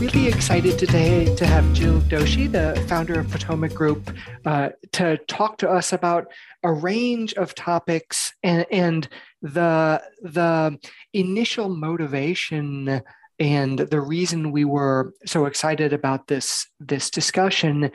[0.00, 4.10] really excited today to have Jill Dauchy, the founder of Potomac Group,
[4.46, 6.28] uh, to talk to us about
[6.62, 9.06] a range of topics and, and
[9.42, 10.78] the the
[11.12, 13.02] initial motivation
[13.40, 17.90] and the reason we were so excited about this this discussion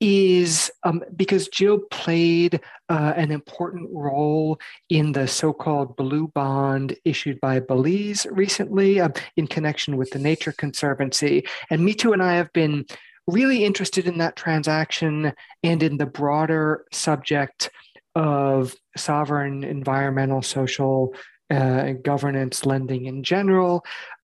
[0.00, 7.40] is um, because Jill played uh, an important role in the so-called blue bond issued
[7.40, 11.46] by Belize recently uh, in connection with the Nature Conservancy.
[11.70, 12.84] And Mitu and I have been
[13.26, 15.32] really interested in that transaction
[15.62, 17.70] and in the broader subject
[18.14, 21.14] of sovereign environmental social
[21.50, 23.84] uh, governance lending in general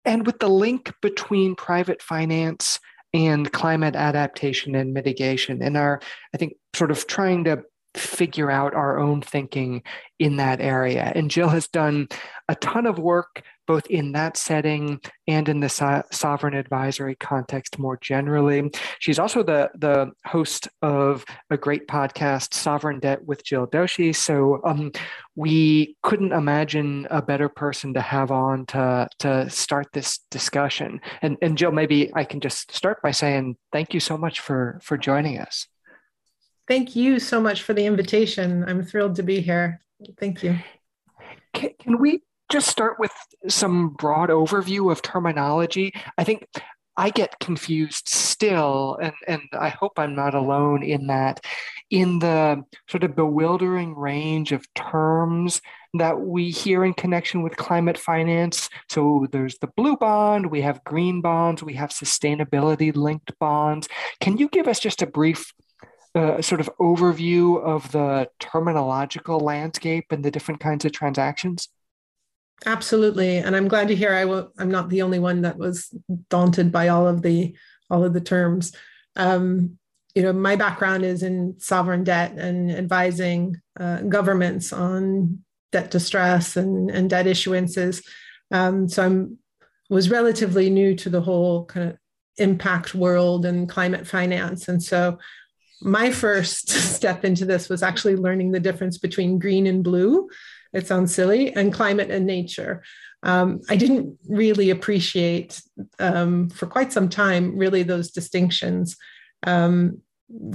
[0.06, 2.80] and with the link between private finance
[3.14, 6.00] and climate adaptation and mitigation and our
[6.34, 7.64] i think sort of trying to
[7.98, 9.82] figure out our own thinking
[10.20, 11.12] in that area.
[11.16, 12.08] And Jill has done
[12.48, 17.80] a ton of work both in that setting and in the so- sovereign advisory context
[17.80, 18.72] more generally.
[19.00, 24.16] She's also the, the host of a great podcast, Sovereign Debt with Jill Dauchy.
[24.16, 24.92] So um,
[25.36, 31.02] we couldn't imagine a better person to have on to, to start this discussion.
[31.22, 34.80] And, and Jill, maybe I can just start by saying thank you so much for,
[34.84, 35.68] for joining us.
[36.68, 38.66] Thank you so much for the invitation.
[38.68, 39.82] I'm thrilled to be here.
[40.20, 40.58] Thank you.
[41.54, 43.12] Can, can we just start with
[43.48, 45.94] some broad overview of terminology?
[46.18, 46.46] I think
[46.98, 51.42] I get confused still, and, and I hope I'm not alone in that,
[51.90, 55.62] in the sort of bewildering range of terms
[55.96, 58.70] that we hear in connection with climate finance.
[58.90, 63.90] So there's the blue bond, we have green bonds, we have sustainability linked bonds.
[64.22, 65.54] Can you give us just a brief
[66.18, 71.68] a sort of overview of the terminological landscape and the different kinds of transactions?
[72.66, 74.14] Absolutely, and I'm glad to hear
[74.58, 75.94] I'm not the only one that was
[76.30, 77.56] daunted by all of the
[77.90, 78.74] all of the terms.
[79.16, 79.78] Um,
[80.16, 86.56] you know, my background is in sovereign debt and advising uh, governments on debt distress
[86.56, 88.04] and, and debt issuances.
[88.52, 89.38] Um, so I'm
[89.90, 91.98] was relatively new to the whole kind of
[92.38, 95.20] impact world and climate finance, and so
[95.82, 100.30] my first step into this was actually learning the difference between green and blue.
[100.76, 102.84] It sounds silly, and climate and nature.
[103.24, 105.62] Um, I didn't really appreciate
[106.00, 108.98] um, for quite some time really those distinctions.
[109.48, 110.02] Um,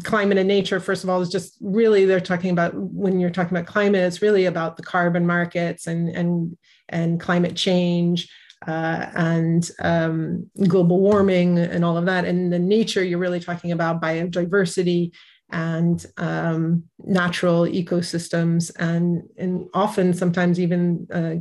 [0.05, 3.57] climate and nature, first of all, is just really they're talking about when you're talking
[3.57, 6.57] about climate, it's really about the carbon markets and and
[6.89, 8.29] and climate change
[8.67, 12.25] uh, and um, global warming and all of that.
[12.25, 15.13] And the nature, you're really talking about biodiversity
[15.53, 21.35] and um, natural ecosystems, and, and often sometimes even uh,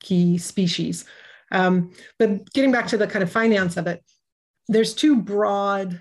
[0.00, 1.04] key species.
[1.52, 4.02] Um, but getting back to the kind of finance of it,
[4.68, 6.00] there's two broad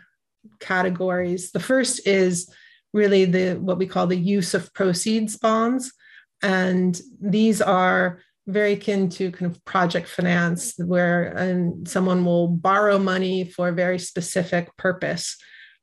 [0.60, 1.52] categories.
[1.52, 2.50] The first is
[2.94, 5.94] really the what we call the use of proceeds bonds,
[6.42, 13.00] and these are very akin to kind of project finance, where um, someone will borrow
[13.00, 15.38] money for a very specific purpose.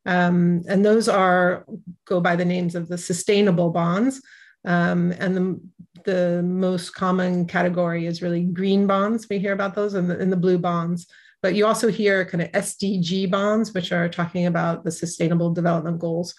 [0.06, 1.66] Um, and those are
[2.06, 4.22] go by the names of the sustainable bonds.
[4.64, 5.60] Um, and the,
[6.04, 9.26] the most common category is really green bonds.
[9.28, 11.06] We hear about those and the, and the blue bonds.
[11.42, 15.98] But you also hear kind of SDG bonds, which are talking about the sustainable development
[15.98, 16.34] goals.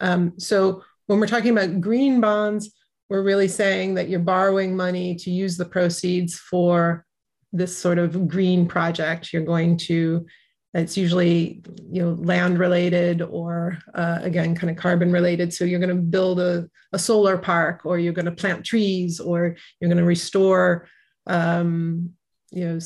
[0.00, 2.74] Um, so when we're talking about green bonds,
[3.08, 7.04] we're really saying that you're borrowing money to use the proceeds for
[7.52, 9.32] this sort of green project.
[9.32, 10.26] You're going to,
[10.74, 15.52] it's usually you know land related or uh, again kind of carbon related.
[15.52, 19.20] So you're going to build a, a solar park, or you're going to plant trees,
[19.20, 20.88] or you're going to restore,
[21.26, 22.10] um,
[22.50, 22.78] you know,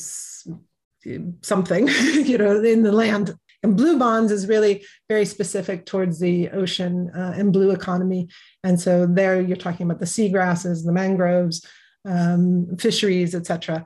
[1.43, 3.35] something, you know, in the land
[3.67, 8.29] and blue bonds is really very specific towards the ocean uh, and blue economy.
[8.63, 11.67] And so there you're talking about the seagrasses, the mangroves,
[12.05, 13.85] um, fisheries, etc.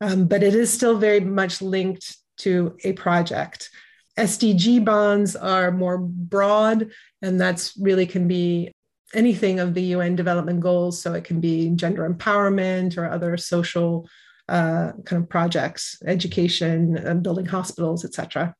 [0.00, 3.70] Um, but it is still very much linked to a project.
[4.18, 6.90] SDG bonds are more broad,
[7.22, 8.72] and that's really can be
[9.14, 11.00] anything of the UN development goals.
[11.00, 14.08] So it can be gender empowerment or other social
[14.48, 18.54] uh, kind of projects, education, uh, building hospitals, etc.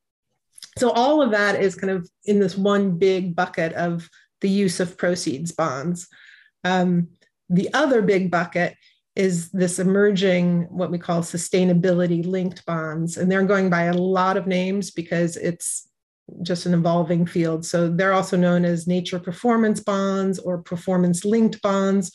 [0.78, 4.08] So all of that is kind of in this one big bucket of
[4.40, 6.08] the use of proceeds bonds.
[6.64, 7.08] Um,
[7.48, 8.76] the other big bucket
[9.20, 13.18] is this emerging what we call sustainability linked bonds.
[13.18, 15.86] And they're going by a lot of names because it's
[16.42, 17.66] just an evolving field.
[17.66, 22.10] So they're also known as nature performance bonds or performance linked bonds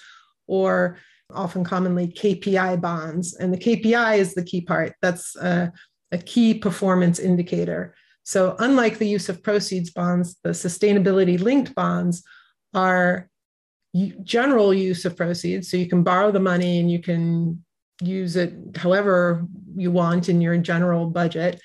[0.48, 0.98] or
[1.32, 3.36] often commonly kpi bonds.
[3.36, 4.94] And the kpi is the key part.
[5.04, 5.68] That's uh,
[6.12, 7.94] a key performance indicator.
[8.24, 12.24] So, unlike the use of proceeds bonds, the sustainability linked bonds
[12.74, 13.30] are
[14.24, 15.70] general use of proceeds.
[15.70, 17.64] So, you can borrow the money and you can
[18.02, 19.46] use it however
[19.76, 21.62] you want in your general budget.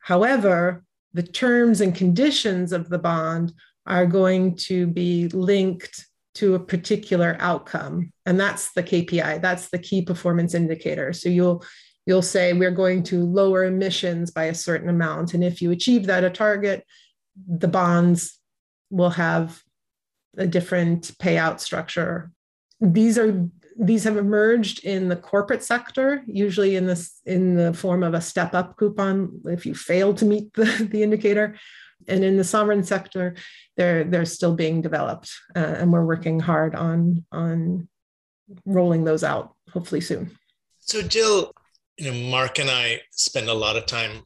[0.00, 3.52] However, the terms and conditions of the bond
[3.86, 9.78] are going to be linked to a particular outcome and that's the kpi that's the
[9.78, 11.64] key performance indicator so you'll
[12.06, 16.06] you'll say we're going to lower emissions by a certain amount and if you achieve
[16.06, 16.84] that a target
[17.48, 18.38] the bonds
[18.90, 19.60] will have
[20.36, 22.30] a different payout structure
[22.80, 23.48] these are
[23.78, 28.20] these have emerged in the corporate sector, usually in this in the form of a
[28.20, 31.56] step up coupon if you fail to meet the, the indicator.
[32.08, 33.36] And in the sovereign sector,
[33.76, 37.88] they're they're still being developed, uh, and we're working hard on on
[38.64, 40.36] rolling those out hopefully soon.
[40.78, 41.52] So, Jill,
[41.98, 44.22] you know, Mark and I spend a lot of time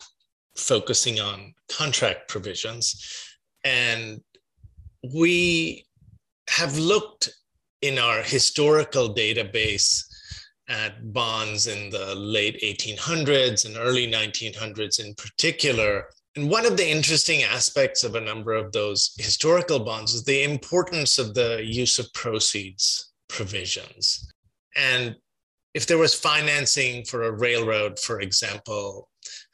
[0.56, 3.26] focusing on contract provisions,
[3.64, 4.20] and
[5.12, 5.84] we
[6.48, 7.30] have looked
[7.82, 10.02] in our historical database
[10.68, 16.06] at bonds in the late 1800s and early 1900s in particular.
[16.36, 20.42] And one of the interesting aspects of a number of those historical bonds is the
[20.42, 24.32] importance of the use of proceeds provisions.
[24.74, 25.16] And
[25.74, 29.08] if there was financing for a railroad, for example,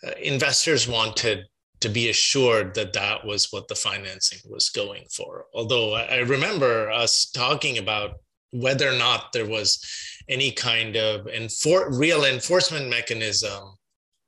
[0.06, 1.44] uh, investors wanted
[1.80, 5.46] to be assured that that was what the financing was going for.
[5.54, 8.16] Although I remember us talking about
[8.52, 9.82] whether or not there was
[10.28, 13.76] any kind of enfor- real enforcement mechanism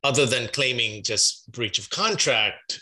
[0.05, 2.81] other than claiming just breach of contract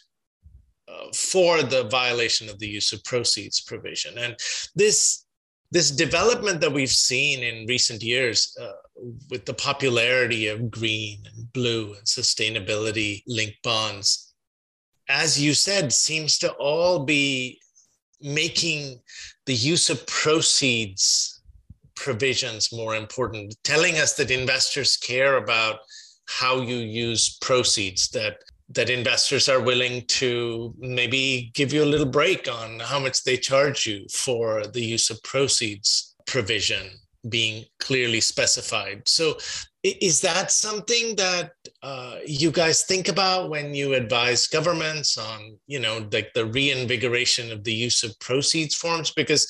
[0.88, 4.18] uh, for the violation of the use of proceeds provision.
[4.18, 4.36] And
[4.74, 5.24] this
[5.72, 8.72] this development that we've seen in recent years uh,
[9.30, 14.29] with the popularity of green and blue and sustainability linked bonds
[15.10, 17.60] as you said, seems to all be
[18.20, 19.00] making
[19.46, 21.42] the use of proceeds
[21.96, 25.80] provisions more important, telling us that investors care about
[26.26, 28.38] how you use proceeds, that
[28.72, 33.36] that investors are willing to maybe give you a little break on how much they
[33.36, 36.88] charge you for the use of proceeds provision
[37.28, 39.02] being clearly specified.
[39.06, 39.36] So
[39.82, 45.80] is that something that uh, you guys think about when you advise governments on, you
[45.80, 49.10] know, like the reinvigoration of the use of proceeds forms?
[49.10, 49.46] Because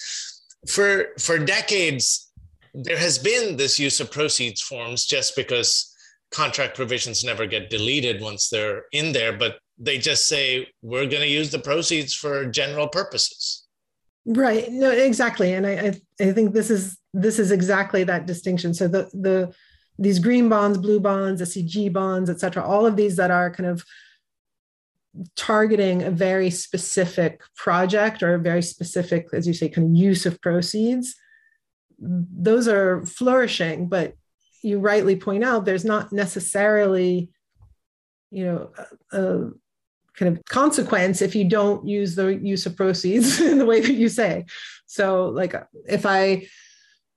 [0.68, 2.30] for for decades,
[2.74, 5.92] there has been this use of proceeds forms just because
[6.30, 11.22] contract provisions never get deleted once they're in there, but they just say we're going
[11.22, 13.66] to use the proceeds for general purposes.
[14.26, 14.70] Right.
[14.70, 15.54] No, exactly.
[15.54, 18.74] And I, I, I think this is this is exactly that distinction.
[18.74, 19.52] So the the
[20.00, 23.68] these green bonds, blue bonds, SDG bonds, et cetera, all of these that are kind
[23.68, 23.84] of
[25.36, 30.24] targeting a very specific project or a very specific, as you say, kind of use
[30.24, 31.16] of proceeds,
[31.98, 33.88] those are flourishing.
[33.88, 34.14] But
[34.62, 37.30] you rightly point out there's not necessarily,
[38.30, 38.70] you know,
[39.12, 39.50] a,
[40.14, 43.92] kind of consequence if you don't use the use of proceeds in the way that
[43.92, 44.46] you say.
[44.86, 45.54] So, like,
[45.86, 46.46] if I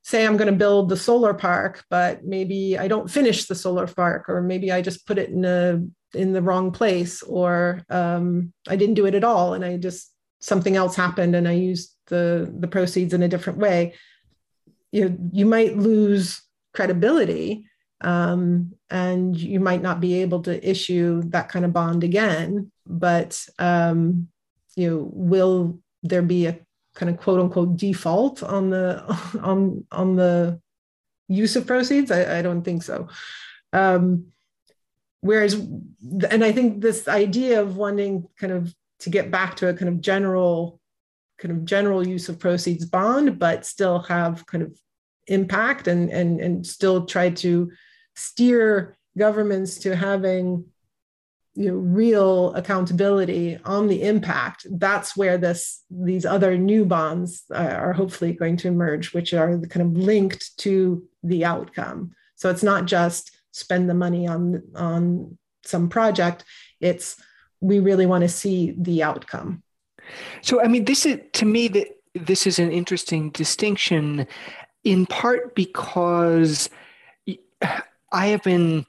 [0.03, 3.87] say I'm going to build the solar park, but maybe I don't finish the solar
[3.87, 5.81] park, or maybe I just put it in a
[6.13, 10.11] in the wrong place, or um, I didn't do it at all, and I just
[10.39, 13.93] something else happened, and I used the the proceeds in a different way.
[14.91, 16.41] You you might lose
[16.73, 17.65] credibility,
[18.01, 22.71] um, and you might not be able to issue that kind of bond again.
[22.85, 24.27] But um,
[24.75, 26.59] you know, will there be a
[26.95, 29.03] kind of quote unquote default on the
[29.41, 30.59] on on the
[31.27, 32.11] use of proceeds?
[32.11, 33.07] I, I don't think so.
[33.71, 34.33] Um,
[35.23, 39.73] whereas and i think this idea of wanting kind of to get back to a
[39.73, 40.79] kind of general
[41.39, 44.77] kind of general use of proceeds bond but still have kind of
[45.27, 47.71] impact and and and still try to
[48.15, 50.65] steer governments to having
[51.55, 57.57] you know real accountability on the impact that's where this these other new bonds uh,
[57.57, 62.11] are hopefully going to emerge which are kind of linked to the outcome.
[62.35, 66.43] So it's not just spend the money on on some project
[66.81, 67.21] it's
[67.61, 69.63] we really want to see the outcome.
[70.41, 74.25] So i mean this is to me that this is an interesting distinction
[74.83, 76.69] in part because
[78.11, 78.85] i have been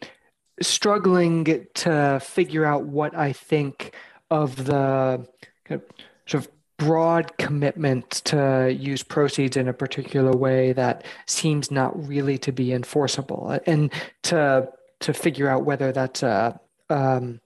[0.61, 3.94] struggling to figure out what I think
[4.30, 5.26] of the
[5.64, 11.70] kind of sort of broad commitment to use proceeds in a particular way that seems
[11.70, 13.92] not really to be enforceable and
[14.23, 14.68] to
[15.00, 16.58] to figure out whether that's a,
[16.88, 17.40] um,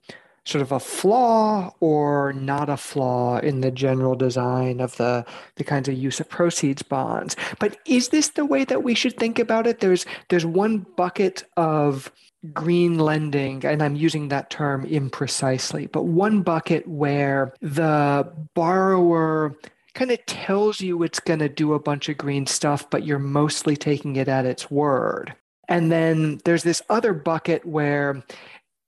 [0.45, 5.25] sort of a flaw or not a flaw in the general design of the
[5.55, 7.35] the kinds of use of proceeds bonds.
[7.59, 9.79] But is this the way that we should think about it?
[9.79, 12.11] There's there's one bucket of
[12.53, 19.57] green lending, and I'm using that term imprecisely, but one bucket where the borrower
[19.93, 23.19] kind of tells you it's going to do a bunch of green stuff, but you're
[23.19, 25.35] mostly taking it at its word.
[25.67, 28.23] And then there's this other bucket where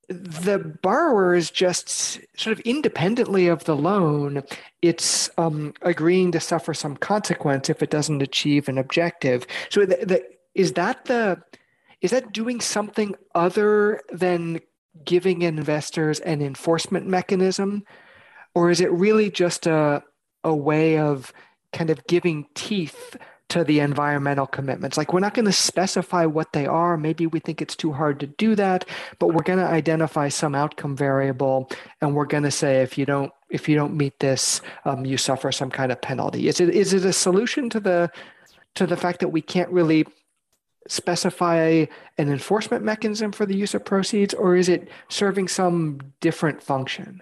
[0.07, 4.43] the borrower is just sort of independently of the loan,
[4.81, 9.45] it's um, agreeing to suffer some consequence if it doesn't achieve an objective.
[9.69, 11.41] So, the, the, is that the
[12.01, 14.59] is that doing something other than
[15.05, 17.83] giving investors an enforcement mechanism,
[18.53, 20.03] or is it really just a
[20.43, 21.31] a way of
[21.71, 23.15] kind of giving teeth
[23.51, 24.97] to the environmental commitments.
[24.97, 26.95] Like we're not going to specify what they are.
[26.95, 28.87] Maybe we think it's too hard to do that,
[29.19, 33.05] but we're going to identify some outcome variable, and we're going to say if you
[33.05, 36.47] don't if you don't meet this, um, you suffer some kind of penalty.
[36.47, 38.09] Is it is it a solution to the
[38.75, 40.05] to the fact that we can't really
[40.87, 41.85] specify
[42.17, 47.21] an enforcement mechanism for the use of proceeds, or is it serving some different function?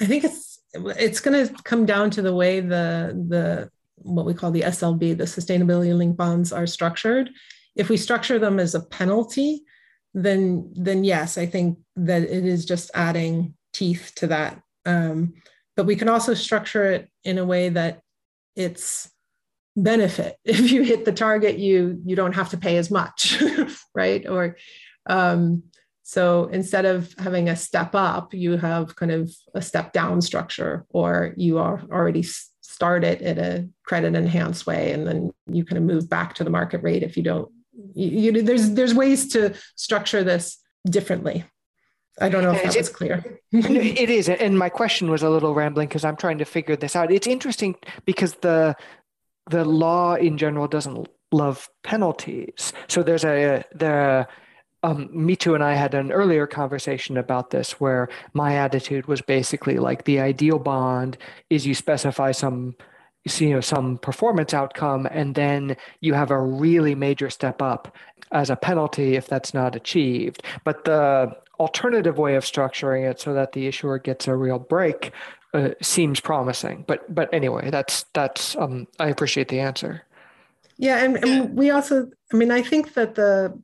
[0.00, 4.34] I think it's it's going to come down to the way the the what we
[4.34, 7.30] call the SLB, the sustainability linked bonds are structured.
[7.76, 9.62] If we structure them as a penalty,
[10.12, 14.60] then then yes, I think that it is just adding teeth to that.
[14.86, 15.34] Um,
[15.76, 18.00] but we can also structure it in a way that
[18.54, 19.10] it's
[19.76, 20.36] benefit.
[20.44, 23.42] If you hit the target, you you don't have to pay as much,
[23.94, 24.26] right?
[24.28, 24.56] Or
[25.06, 25.64] um,
[26.02, 30.84] so instead of having a step up, you have kind of a step down structure,
[30.90, 32.24] or you are already
[32.60, 36.50] started at a credit enhanced way, and then you kind of move back to the
[36.50, 37.50] market rate if you don't.
[37.94, 41.44] You, you, there's there's ways to structure this differently.
[42.20, 43.24] I don't know if that was clear.
[43.52, 46.94] it is, and my question was a little rambling because I'm trying to figure this
[46.94, 47.12] out.
[47.12, 48.76] It's interesting because the
[49.50, 52.72] the law in general doesn't love penalties.
[52.88, 54.26] So there's a the
[54.84, 59.78] um, Mitu, and I had an earlier conversation about this where my attitude was basically
[59.78, 61.16] like the ideal bond
[61.48, 62.76] is you specify some
[63.38, 67.96] you know some performance outcome and then you have a really major step up
[68.32, 73.32] as a penalty if that's not achieved but the alternative way of structuring it so
[73.32, 75.10] that the issuer gets a real break
[75.54, 80.02] uh, seems promising but but anyway that's that's um, i appreciate the answer
[80.76, 83.56] yeah and, and we also i mean i think that the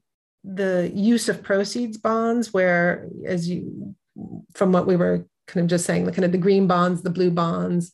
[0.45, 3.95] the use of proceeds bonds, where, as you,
[4.55, 7.11] from what we were kind of just saying, the kind of the green bonds, the
[7.11, 7.93] blue bonds,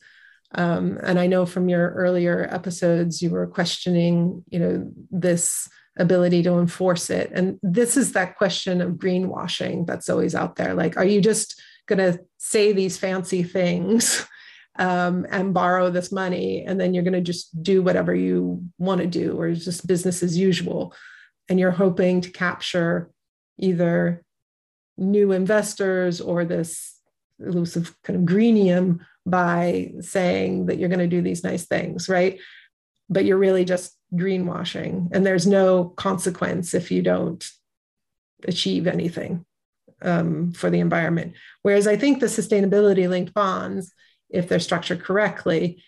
[0.54, 6.42] um, and I know from your earlier episodes, you were questioning, you know, this ability
[6.44, 7.30] to enforce it.
[7.34, 10.74] And this is that question of greenwashing that's always out there.
[10.74, 14.26] Like, are you just going to say these fancy things
[14.78, 19.00] um, and borrow this money, and then you're going to just do whatever you want
[19.00, 20.94] to do, or just business as usual?
[21.48, 23.10] and you're hoping to capture
[23.58, 24.22] either
[24.96, 26.98] new investors or this
[27.38, 32.40] elusive kind of greenium by saying that you're going to do these nice things, right?
[33.08, 37.46] But you're really just greenwashing, and there's no consequence if you don't
[38.44, 39.44] achieve anything
[40.02, 41.34] um, for the environment.
[41.62, 43.92] Whereas I think the sustainability linked bonds,
[44.30, 45.82] if they're structured correctly,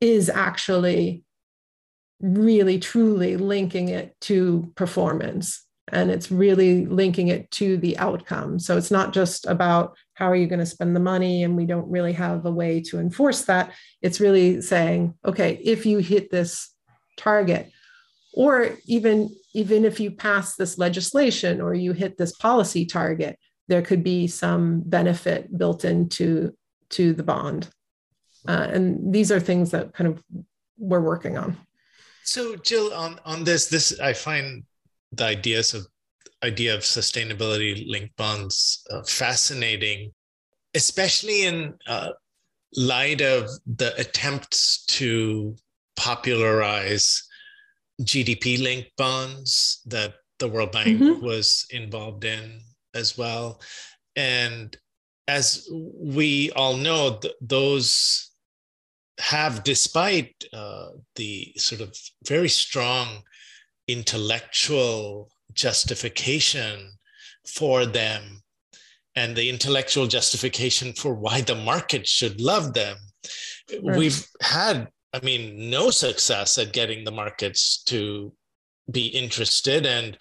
[0.00, 1.22] is actually
[2.20, 8.58] really truly linking it to performance and it's really linking it to the outcome.
[8.58, 11.66] So it's not just about how are you going to spend the money and we
[11.66, 13.72] don't really have a way to enforce that.
[14.00, 16.70] It's really saying, okay, if you hit this
[17.16, 17.70] target
[18.32, 23.82] or even even if you pass this legislation or you hit this policy target, there
[23.82, 26.54] could be some benefit built into
[26.90, 27.68] to the bond.
[28.48, 30.22] Uh, and these are things that kind of
[30.78, 31.56] we're working on.
[32.24, 34.64] So, Jill, on on this, this I find
[35.12, 35.86] the ideas of
[36.42, 40.12] idea of sustainability linked bonds uh, fascinating,
[40.74, 42.10] especially in uh,
[42.74, 45.54] light of the attempts to
[45.96, 47.28] popularize
[48.02, 51.24] GDP linked bonds that the World Bank mm-hmm.
[51.24, 52.60] was involved in
[52.94, 53.60] as well.
[54.16, 54.76] And
[55.28, 58.30] as we all know, th- those
[59.18, 63.22] have, despite uh, the sort of very strong
[63.88, 66.90] intellectual justification
[67.46, 68.42] for them
[69.14, 72.96] and the intellectual justification for why the market should love them,
[73.82, 73.96] right.
[73.96, 78.32] we've had, I mean, no success at getting the markets to
[78.90, 79.86] be interested.
[79.86, 80.16] And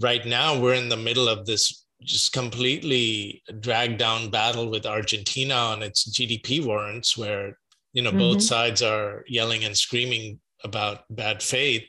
[0.00, 5.54] right now we're in the middle of this just completely dragged down battle with Argentina
[5.54, 7.58] on its GDP warrants, where
[7.92, 8.18] you know mm-hmm.
[8.18, 11.88] both sides are yelling and screaming about bad faith.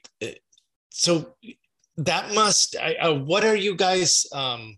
[0.89, 1.35] So
[1.97, 2.75] that must.
[2.77, 4.77] I, I, what are you guys, um,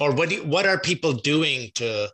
[0.00, 2.08] or what do you, what are people doing to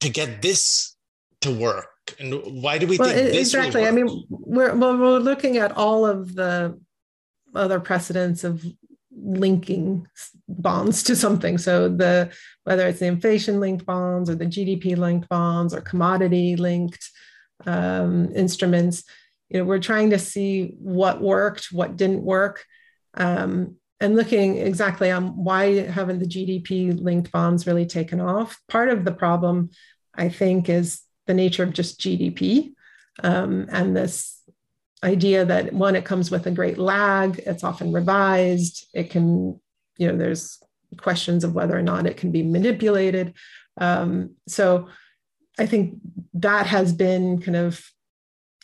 [0.00, 0.96] to get this
[1.42, 1.86] to work?
[2.18, 3.86] And why do we well, think exactly?
[3.86, 6.78] I mean, we're well, we're looking at all of the
[7.54, 8.64] other precedents of
[9.10, 10.06] linking
[10.48, 11.58] bonds to something.
[11.58, 12.32] So the
[12.64, 17.10] whether it's the inflation linked bonds or the GDP linked bonds or commodity linked
[17.64, 19.04] um, instruments,
[19.48, 22.64] you know, we're trying to see what worked, what didn't work,
[23.14, 28.60] um, and looking exactly on why haven't the GDP linked bonds really taken off.
[28.68, 29.70] Part of the problem,
[30.14, 32.72] I think, is the nature of just GDP
[33.22, 34.42] um, and this
[35.02, 39.60] idea that one, it comes with a great lag, it's often revised, it can,
[39.98, 40.58] you know, there's
[40.98, 43.34] questions of whether or not it can be manipulated.
[43.78, 44.88] Um, so
[45.58, 45.98] I think
[46.34, 47.84] that has been kind of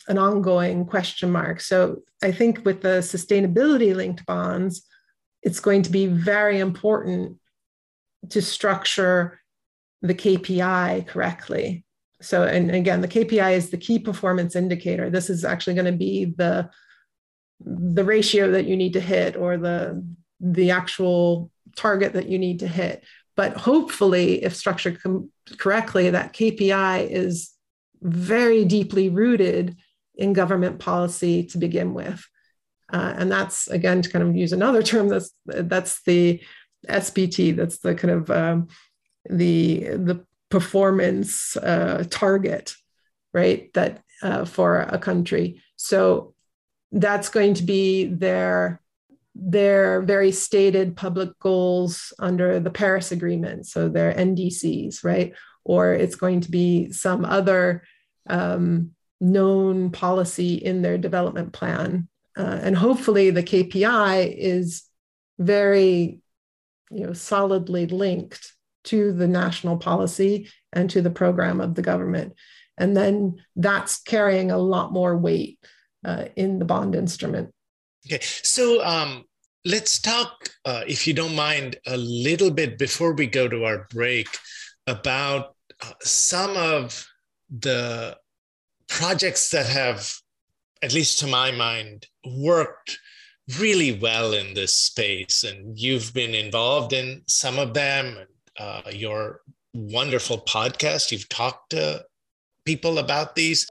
[0.07, 1.61] an ongoing question mark.
[1.61, 4.85] So I think with the sustainability linked bonds,
[5.41, 7.37] it's going to be very important
[8.29, 9.39] to structure
[10.01, 11.85] the KPI correctly
[12.23, 15.09] so, and again, the KPI is the key performance indicator.
[15.09, 16.69] This is actually going to be the
[17.65, 20.05] the ratio that you need to hit or the
[20.39, 23.03] the actual target that you need to hit.
[23.35, 27.51] But hopefully, if structured com- correctly, that KPI is
[28.01, 29.75] very deeply rooted
[30.15, 32.25] in government policy to begin with.
[32.91, 36.41] Uh, and that's again to kind of use another term that's that's the
[36.87, 37.55] SPT.
[37.55, 38.67] That's the kind of um,
[39.29, 42.75] the the performance uh, target,
[43.33, 43.73] right?
[43.73, 45.63] That uh, for a country.
[45.77, 46.35] So
[46.91, 48.79] that's going to be their
[49.33, 55.33] their very stated public goals under the Paris Agreement, so their NDCs, right?
[55.63, 57.81] Or it's going to be some other
[58.29, 64.83] um, known policy in their development plan, uh, and hopefully the KPI is
[65.39, 66.21] very,
[66.91, 68.53] you know, solidly linked
[68.85, 72.33] to the national policy and to the program of the government.
[72.77, 75.59] And then that's carrying a lot more weight
[76.03, 77.51] uh, in the bond instrument.
[78.07, 79.23] Okay, so um,
[79.63, 83.87] let's talk, uh, if you don't mind, a little bit before we go to our
[83.91, 84.27] break
[84.87, 87.07] about uh, some of
[87.49, 88.17] the
[88.89, 90.11] projects that have,
[90.81, 92.99] at least to my mind, worked
[93.59, 95.43] really well in this space.
[95.43, 98.17] And you've been involved in some of them
[98.59, 99.41] uh, your
[99.73, 101.11] wonderful podcast.
[101.11, 102.03] You've talked to
[102.65, 103.67] people about these.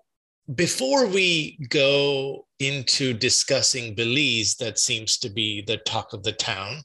[0.54, 6.82] Before we go into discussing Belize, that seems to be the talk of the town,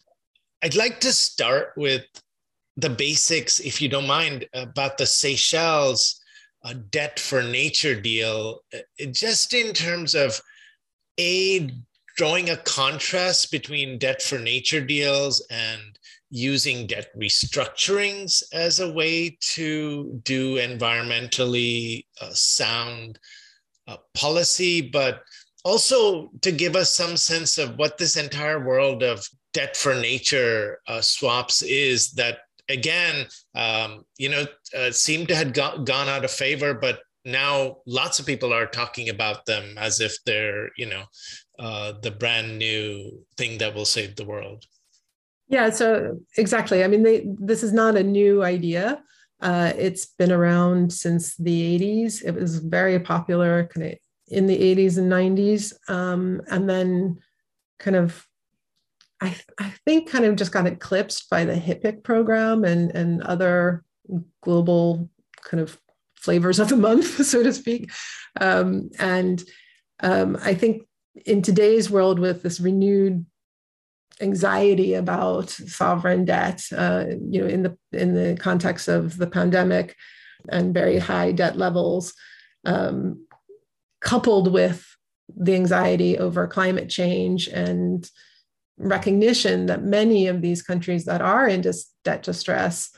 [0.64, 2.06] I'd like to start with
[2.78, 6.22] the basics, if you don't mind, about the Seychelles
[6.64, 10.40] uh, debt for nature deal, uh, just in terms of
[11.20, 11.72] a
[12.16, 15.97] drawing a contrast between debt for nature deals and
[16.30, 23.20] using debt restructurings as a way to do environmentally uh, sound
[23.88, 25.24] uh, policy, but
[25.64, 30.80] also to give us some sense of what this entire world of debt for nature
[30.88, 34.46] uh, swaps is that again um, you know
[34.78, 38.68] uh, seemed to have got, gone out of favor but now lots of people are
[38.68, 41.04] talking about them as if they're you know
[41.60, 44.64] uh, the brand new thing that will save the world
[45.48, 46.84] yeah, so exactly.
[46.84, 49.02] I mean, they, this is not a new idea.
[49.42, 52.24] Uh, it's been around since the 80s.
[52.24, 55.74] It was very popular kind of in the 80s and 90s.
[55.90, 57.20] Um, and then
[57.80, 58.26] kind of,
[59.22, 63.84] I, I think kind of just got eclipsed by the HIPC program and, and other
[64.42, 65.10] global
[65.44, 65.80] kind of
[66.16, 67.90] flavors of the month, so to speak.
[68.42, 69.42] Um, and
[70.02, 70.84] um, I think
[71.26, 73.26] in today's world with this renewed
[74.22, 79.96] anxiety about sovereign debt, uh, you know, in the in the context of the pandemic
[80.50, 82.14] and very high debt levels,
[82.66, 83.26] um,
[84.02, 84.86] coupled with
[85.36, 88.10] the anxiety over climate change and
[88.78, 92.92] recognition that many of these countries that are in dis- debt distress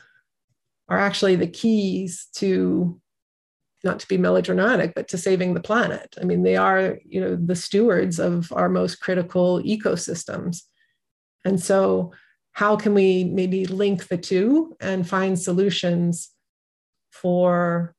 [0.88, 3.00] are actually the keys to
[3.82, 6.14] not to be melodramatic but to saving the planet.
[6.20, 10.62] I mean they are you know the stewards of our most critical ecosystems
[11.44, 12.12] and so,
[12.52, 16.30] how can we maybe link the two and find solutions
[17.10, 17.94] for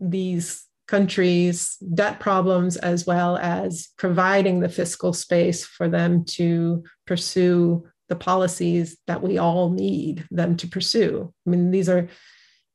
[0.00, 7.86] these countries' debt problems, as well as providing the fiscal space for them to pursue
[8.08, 11.32] the policies that we all need them to pursue.
[11.46, 12.08] I mean, these are,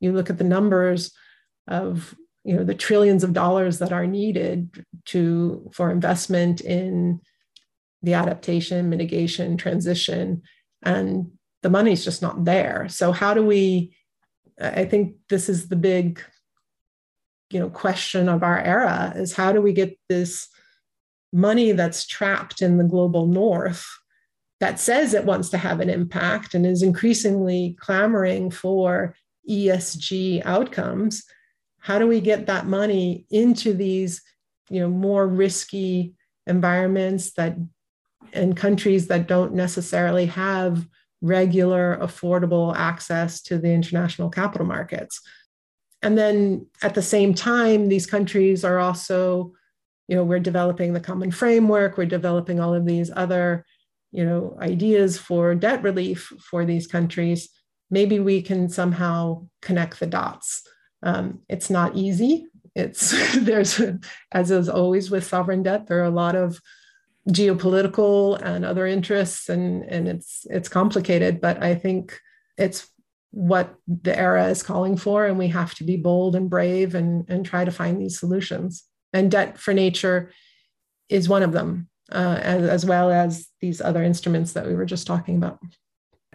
[0.00, 1.12] you look at the numbers
[1.68, 7.20] of you know the trillions of dollars that are needed to for investment in
[8.02, 10.42] the adaptation mitigation transition
[10.82, 11.30] and
[11.62, 12.88] the money's just not there.
[12.88, 13.94] So how do we
[14.60, 16.22] i think this is the big
[17.50, 20.48] you know question of our era is how do we get this
[21.32, 23.86] money that's trapped in the global north
[24.60, 29.16] that says it wants to have an impact and is increasingly clamoring for
[29.50, 31.24] ESG outcomes?
[31.80, 34.22] How do we get that money into these
[34.70, 36.14] you know more risky
[36.46, 37.56] environments that
[38.32, 40.86] in countries that don't necessarily have
[41.20, 45.20] regular affordable access to the international capital markets.
[46.02, 49.52] And then at the same time these countries are also
[50.08, 53.64] you know we're developing the common framework we're developing all of these other
[54.10, 57.48] you know ideas for debt relief for these countries.
[57.90, 60.62] Maybe we can somehow connect the dots.
[61.02, 62.46] Um, it's not easy.
[62.74, 63.80] It's there's
[64.32, 66.58] as is always with sovereign debt, there are a lot of
[67.28, 71.40] geopolitical and other interests, and and it's it's complicated.
[71.40, 72.18] But I think
[72.58, 72.88] it's
[73.30, 77.28] what the era is calling for, and we have to be bold and brave and
[77.28, 78.84] and try to find these solutions.
[79.12, 80.32] And debt for nature
[81.08, 84.86] is one of them, uh, as, as well as these other instruments that we were
[84.86, 85.58] just talking about.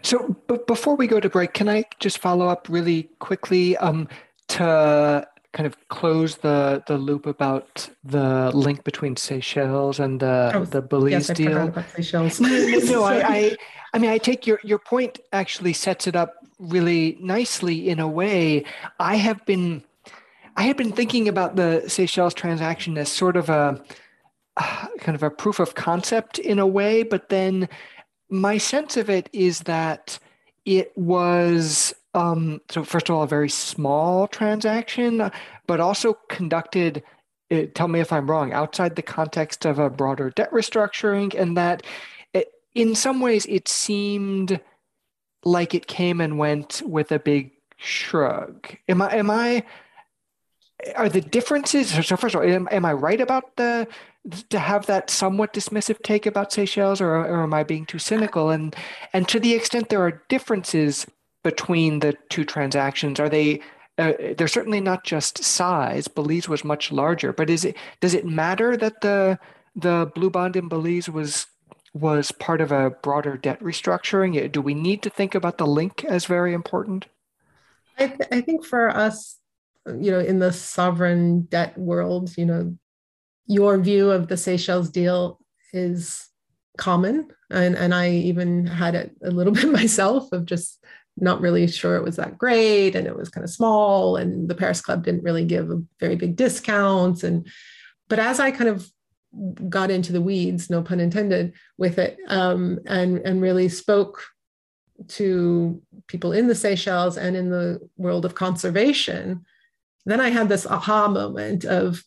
[0.03, 3.75] So, but before we go to break, can I just follow up really quickly?
[3.77, 4.07] Um,
[4.47, 10.65] to kind of close the the loop about the link between Seychelles and the oh,
[10.65, 11.73] the Belize yes, deal.
[12.91, 13.57] No, I, I
[13.93, 18.07] I mean I take your your point actually sets it up really nicely in a
[18.07, 18.65] way.
[18.99, 19.83] I have been
[20.55, 23.81] I have been thinking about the Seychelles transaction as sort of a
[24.57, 27.67] uh, kind of a proof of concept in a way, but then
[28.29, 30.19] my sense of it is that
[30.65, 35.31] it was um, so first of all, a very small transaction,
[35.67, 37.03] but also conducted.
[37.51, 38.51] Uh, tell me if I'm wrong.
[38.51, 41.83] Outside the context of a broader debt restructuring, and that
[42.33, 44.59] it, in some ways it seemed
[45.45, 48.75] like it came and went with a big shrug.
[48.89, 49.15] Am I?
[49.15, 49.63] Am I?
[50.95, 51.89] Are the differences?
[52.05, 53.87] So first of all, am, am I right about the
[54.49, 58.49] to have that somewhat dismissive take about Seychelles, or, or am I being too cynical?
[58.49, 58.75] And
[59.13, 61.05] and to the extent there are differences
[61.43, 63.19] between the two transactions?
[63.19, 63.61] Are they
[63.97, 66.07] uh, they're certainly not just size.
[66.07, 69.39] Belize was much larger, but is it does it matter that the
[69.75, 71.47] the blue bond in Belize was
[71.93, 74.51] was part of a broader debt restructuring?
[74.51, 77.07] Do we need to think about the link as very important?
[77.97, 79.37] I, th- I think for us,
[79.87, 82.77] you know, in the sovereign debt world, you know,
[83.47, 85.39] your view of the Seychelles deal
[85.73, 86.27] is
[86.77, 90.83] common, and and I even had it a little bit myself of just
[91.19, 94.55] not really sure it was that great and it was kind of small and the
[94.55, 97.47] paris club didn't really give a very big discounts and
[98.07, 98.89] but as i kind of
[99.69, 104.23] got into the weeds no pun intended with it um, and and really spoke
[105.07, 109.43] to people in the seychelles and in the world of conservation
[110.05, 112.03] then i had this aha moment of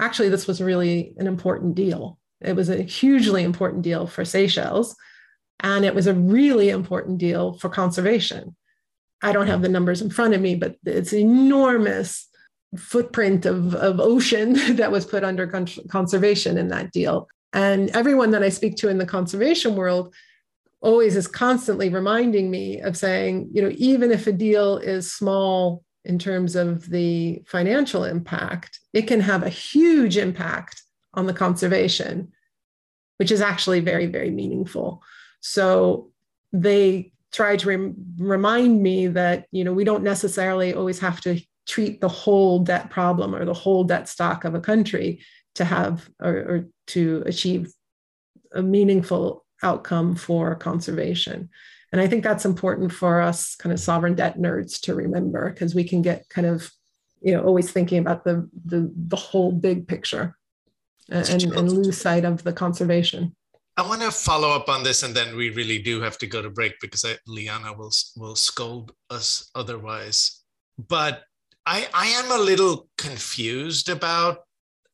[0.00, 2.18] actually this was really an important deal.
[2.40, 4.94] It was a hugely important deal for seychelles
[5.60, 8.56] and it was a really important deal for conservation.
[9.22, 12.28] I don't have the numbers in front of me, but it's enormous
[12.76, 17.28] footprint of, of ocean that was put under con- conservation in that deal.
[17.52, 20.12] And everyone that I speak to in the conservation world
[20.80, 25.82] always is constantly reminding me of saying, you know, even if a deal is small
[26.04, 30.82] in terms of the financial impact, it can have a huge impact
[31.14, 32.32] on the conservation,
[33.16, 35.02] which is actually very, very meaningful.
[35.46, 36.10] So
[36.54, 41.38] they try to rem- remind me that you know we don't necessarily always have to
[41.66, 45.20] treat the whole debt problem or the whole debt stock of a country
[45.54, 47.72] to have or, or to achieve
[48.54, 51.50] a meaningful outcome for conservation.
[51.92, 55.74] And I think that's important for us kind of sovereign debt nerds to remember because
[55.74, 56.70] we can get kind of,
[57.20, 60.38] you know, always thinking about the the, the whole big picture
[61.10, 63.36] and, and lose sight of the conservation.
[63.76, 66.40] I want to follow up on this, and then we really do have to go
[66.40, 70.42] to break because I, Liana will will scold us otherwise.
[70.78, 71.22] But
[71.66, 74.38] I I am a little confused about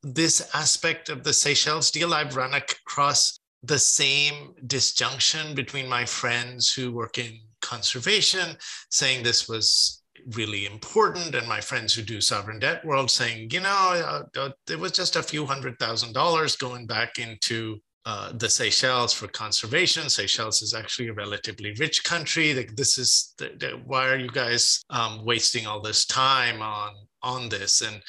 [0.02, 2.14] this aspect of the Seychelles deal.
[2.14, 8.56] I've run across the same disjunction between my friends who work in conservation,
[8.90, 10.02] saying this was
[10.34, 14.50] really important, and my friends who do sovereign debt world saying, you know, uh, uh,
[14.70, 19.28] it was just a few hundred thousand dollars going back into uh, the Seychelles for
[19.28, 20.08] conservation.
[20.08, 22.54] Seychelles is actually a relatively rich country.
[22.54, 26.94] Like this is the, the, why are you guys um, wasting all this time on
[27.22, 27.82] on this?
[27.82, 28.00] And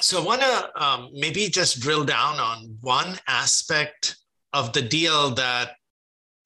[0.00, 4.16] so I want to um, maybe just drill down on one aspect
[4.52, 5.72] of the deal that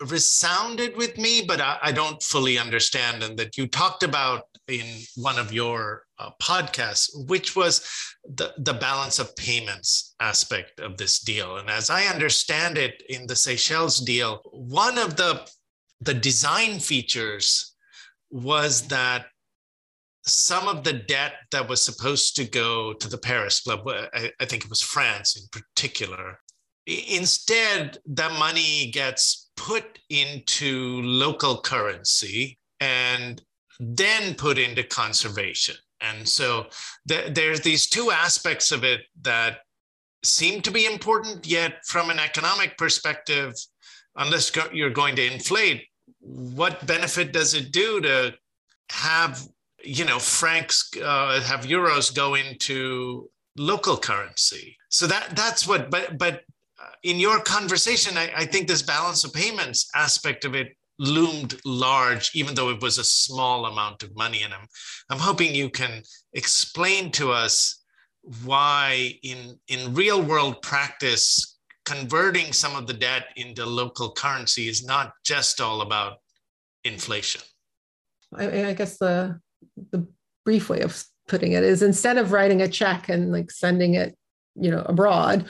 [0.08, 4.86] resounded with me, but I, I don't fully understand, and that you talked about in
[5.16, 7.86] one of your uh, podcasts, which was
[8.24, 11.56] the, the balance of payments aspect of this deal.
[11.56, 15.48] And as I understand it in the Seychelles deal, one of the,
[16.00, 17.74] the design features
[18.30, 19.26] was that
[20.24, 24.44] some of the debt that was supposed to go to the Paris Club, I, I
[24.44, 26.38] think it was France in particular,
[26.86, 33.42] instead, the money gets put into local currency and
[33.78, 35.76] then put into conservation.
[36.00, 36.66] And so
[37.08, 39.58] th- there's these two aspects of it that
[40.24, 43.54] seem to be important, yet from an economic perspective,
[44.16, 45.84] unless go- you're going to inflate,
[46.20, 48.34] what benefit does it do to
[48.90, 49.46] have,
[49.84, 54.76] you know, francs, uh, have euros go into local currency?
[54.88, 56.42] So that that's what, but but
[56.82, 61.60] uh, in your conversation, I, I think this balance of payments aspect of it loomed
[61.64, 64.42] large, even though it was a small amount of money.
[64.42, 64.66] And I'm,
[65.10, 67.82] I'm hoping you can explain to us
[68.44, 74.84] why, in, in real world practice, converting some of the debt into local currency is
[74.84, 76.18] not just all about
[76.84, 77.40] inflation.
[78.36, 79.40] I, I guess the,
[79.92, 80.06] the
[80.44, 84.16] brief way of putting it is instead of writing a check and like sending it,
[84.54, 85.46] you know, abroad,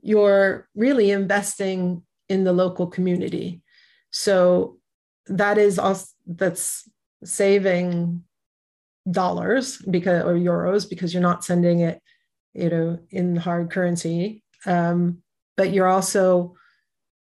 [0.00, 3.60] you're really investing in the local community
[4.10, 4.78] so
[5.26, 6.88] that is also that's
[7.24, 8.22] saving
[9.10, 12.00] dollars because or euros because you're not sending it,
[12.54, 14.42] you know, in hard currency.
[14.66, 15.22] Um,
[15.56, 16.54] but you're also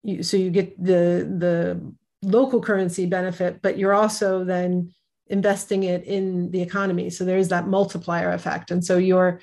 [0.02, 1.80] you, so you get the the
[2.22, 4.92] local currency benefit, but you're also then
[5.28, 7.10] investing it in the economy.
[7.10, 9.40] So there's that multiplier effect, and so you're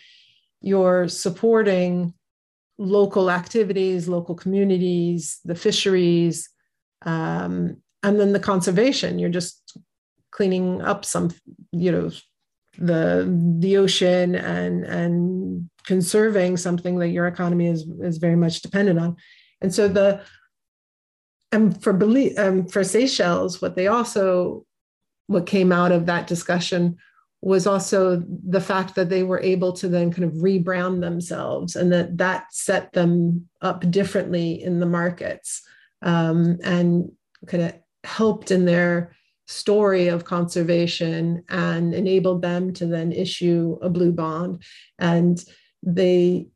[0.61, 2.13] you're supporting
[2.77, 6.49] local activities, local communities, the fisheries,
[7.05, 9.77] um, and then the conservation you're just
[10.31, 11.29] cleaning up some
[11.71, 12.09] you know
[12.77, 18.99] the the ocean and and conserving something that your economy is is very much dependent
[18.99, 19.15] on.
[19.61, 20.21] And so the
[21.51, 21.93] and for
[22.37, 24.65] um, for Seychelles what they also
[25.27, 26.97] what came out of that discussion
[27.41, 31.91] was also the fact that they were able to then kind of rebrand themselves and
[31.91, 35.61] that that set them up differently in the markets
[36.03, 37.11] um, and
[37.47, 39.15] kind of helped in their
[39.47, 44.63] story of conservation and enabled them to then issue a blue bond.
[44.99, 45.43] And
[45.81, 46.47] they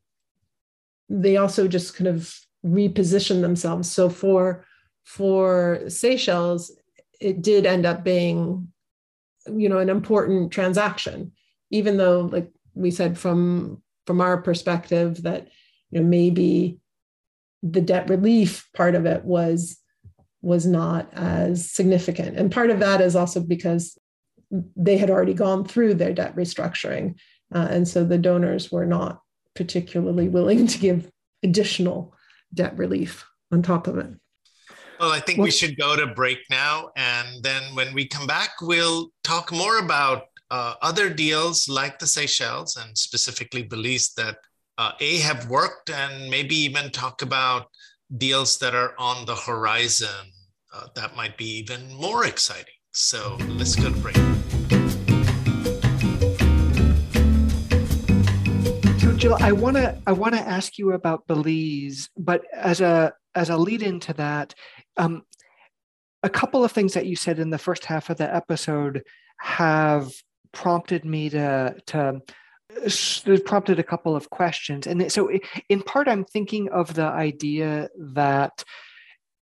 [1.09, 3.89] they also just kind of reposition themselves.
[3.89, 4.65] So for
[5.05, 6.71] for Seychelles
[7.19, 8.67] it did end up being
[9.47, 11.31] you know an important transaction
[11.71, 15.47] even though like we said from from our perspective that
[15.89, 16.79] you know maybe
[17.63, 19.77] the debt relief part of it was
[20.41, 22.37] was not as significant.
[22.37, 23.97] And part of that is also because
[24.49, 27.15] they had already gone through their debt restructuring
[27.53, 29.21] uh, and so the donors were not
[29.55, 31.11] particularly willing to give
[31.43, 32.13] additional
[32.53, 34.09] debt relief on top of it.
[34.99, 38.25] Well i think well, we should go to break now and then when we come
[38.25, 44.37] back we'll talk more about uh, other deals like the Seychelles and specifically Belize that
[44.77, 47.67] uh, A, have worked and maybe even talk about
[48.17, 50.31] deals that are on the horizon
[50.73, 52.73] uh, that might be even more exciting.
[52.91, 54.15] So let's go to break.
[58.99, 63.13] So Jill, I want to I want to ask you about Belize, but as a
[63.33, 64.53] as a lead into that,
[64.97, 65.23] um,
[66.23, 69.03] a couple of things that you said in the first half of the episode
[69.39, 70.11] have
[70.51, 72.21] prompted me to to
[73.45, 74.87] prompted a couple of questions.
[74.87, 75.31] And so,
[75.69, 78.63] in part, I'm thinking of the idea that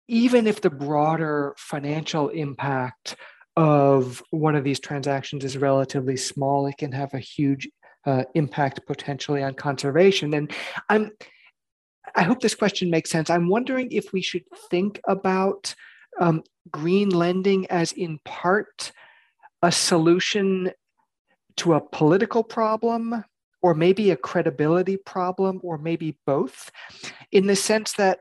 [0.08, 3.16] even if the broader financial impact
[3.56, 7.70] of one of these transactions is relatively small, it can have a huge
[8.06, 10.34] uh, impact potentially on conservation.
[10.34, 10.52] And
[10.90, 11.12] I'm,
[12.16, 13.30] I hope this question makes sense.
[13.30, 15.76] I'm wondering if we should think about
[16.20, 18.92] um, green lending as in part
[19.62, 20.72] a solution
[21.58, 23.24] to a political problem
[23.62, 26.72] or maybe a credibility problem or maybe both
[27.32, 28.20] in the sense that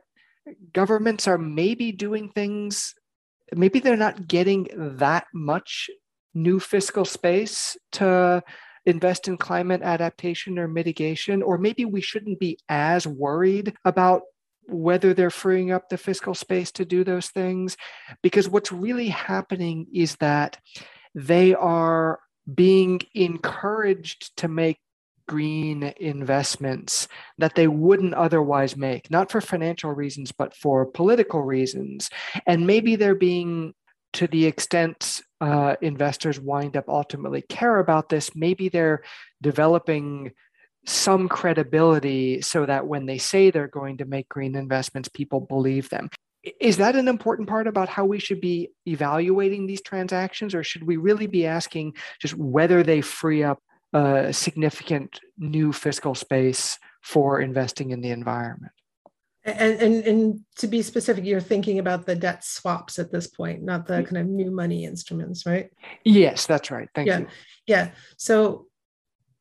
[0.73, 2.93] governments are maybe doing things
[3.53, 5.89] maybe they're not getting that much
[6.33, 8.41] new fiscal space to
[8.85, 14.23] invest in climate adaptation or mitigation or maybe we shouldn't be as worried about
[14.67, 17.77] whether they're freeing up the fiscal space to do those things.
[18.21, 20.57] Because what's really happening is that
[21.13, 22.19] they are
[22.53, 24.79] being encouraged to make
[25.27, 32.09] green investments that they wouldn't otherwise make, not for financial reasons, but for political reasons.
[32.45, 33.73] And maybe they're being,
[34.13, 39.03] to the extent uh, investors wind up ultimately care about this, maybe they're
[39.41, 40.31] developing
[40.85, 45.89] some credibility so that when they say they're going to make green investments, people believe
[45.89, 46.09] them.
[46.59, 50.83] Is that an important part about how we should be evaluating these transactions, or should
[50.83, 53.61] we really be asking just whether they free up
[53.93, 58.71] a significant new fiscal space for investing in the environment?
[59.43, 63.63] And, and, and to be specific, you're thinking about the debt swaps at this point,
[63.63, 65.71] not the kind of new money instruments, right?
[66.03, 66.89] Yes, that's right.
[66.93, 67.19] Thank yeah.
[67.19, 67.27] you.
[67.65, 67.91] Yeah.
[68.17, 68.67] So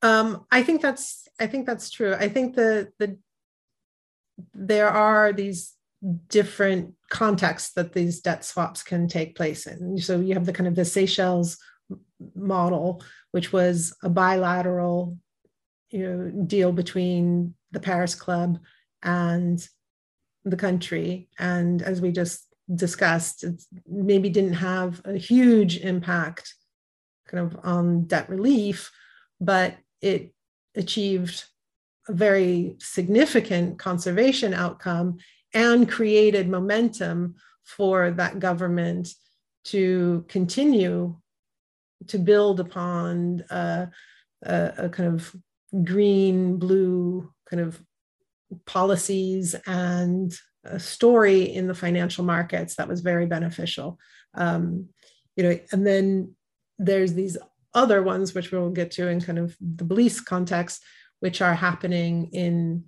[0.03, 2.15] um, I think that's I think that's true.
[2.15, 3.19] I think the the
[4.55, 5.75] there are these
[6.29, 9.99] different contexts that these debt swaps can take place in.
[9.99, 11.59] So you have the kind of the Seychelles
[12.35, 15.19] model, which was a bilateral
[15.91, 18.59] you know, deal between the Paris Club
[19.03, 19.67] and
[20.45, 21.29] the country.
[21.39, 26.55] And as we just discussed, it maybe didn't have a huge impact
[27.29, 28.91] kind of on debt relief,
[29.41, 30.33] but it
[30.75, 31.45] achieved
[32.09, 35.19] a very significant conservation outcome
[35.55, 37.35] and created momentum
[37.65, 39.09] for that government
[39.65, 41.17] to continue
[42.09, 43.89] to build upon a,
[44.43, 45.37] a, a kind of
[45.85, 47.81] green blue kind of
[48.67, 50.33] policies and
[50.65, 53.99] a story in the financial markets that was very beneficial.
[54.35, 54.89] Um,
[55.37, 56.35] you know and then
[56.79, 57.37] there's these
[57.75, 60.83] other ones, which we'll get to in kind of the Belize context,
[61.21, 62.85] which are happening in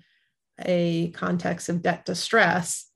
[0.60, 2.86] a context of debt distress.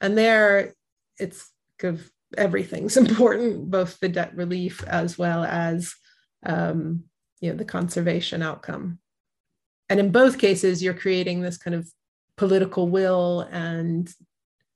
[0.00, 0.74] And there
[1.18, 1.50] it's
[1.82, 5.94] of everything's important, both the debt relief as well as
[6.44, 7.04] um,
[7.40, 8.98] you know the conservation outcome.
[9.88, 11.90] And in both cases, you're creating this kind of
[12.36, 14.12] political will and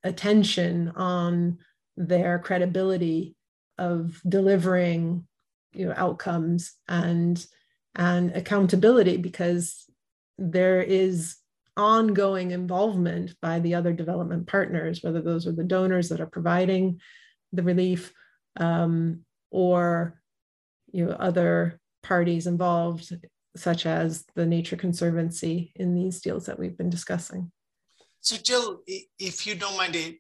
[0.05, 1.59] attention on
[1.97, 3.35] their credibility
[3.79, 5.27] of delivering
[5.73, 7.45] you know outcomes and
[7.95, 9.85] and accountability because
[10.39, 11.37] there is
[11.77, 17.01] ongoing involvement by the other development partners whether those are the donors that are providing
[17.53, 18.13] the relief
[18.59, 20.21] um, or
[20.93, 23.13] you know other parties involved
[23.57, 27.51] such as the nature conservancy in these deals that we've been discussing.
[28.21, 30.19] So jill if you don't mind it,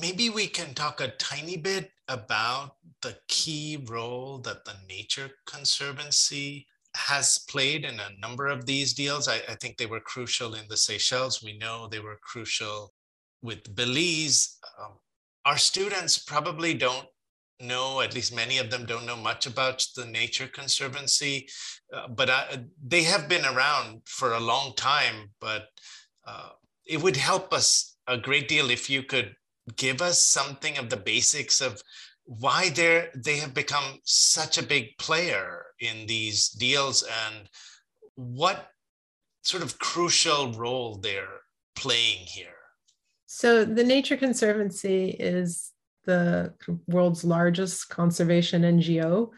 [0.00, 6.66] maybe we can talk a tiny bit about the key role that the Nature Conservancy
[6.94, 9.28] has played in a number of these deals.
[9.28, 11.42] I, I, think they were crucial in the Seychelles.
[11.42, 12.92] We know they were crucial
[13.42, 14.58] with Belize.
[14.80, 14.92] Um,
[15.44, 17.06] our students probably don't
[17.60, 21.48] know, at least many of them don't know much about the Nature Conservancy,
[21.92, 25.30] uh, but I, they have been around for a long time.
[25.40, 25.66] But
[26.26, 26.50] uh,
[26.86, 29.34] it would help us a great deal if you could
[29.76, 31.80] give us something of the basics of
[32.24, 37.48] why they they have become such a big player in these deals and
[38.14, 38.68] what
[39.42, 41.40] sort of crucial role they're
[41.76, 42.48] playing here?
[43.26, 45.72] So the nature conservancy is
[46.04, 46.54] the
[46.86, 49.30] world's largest conservation ngo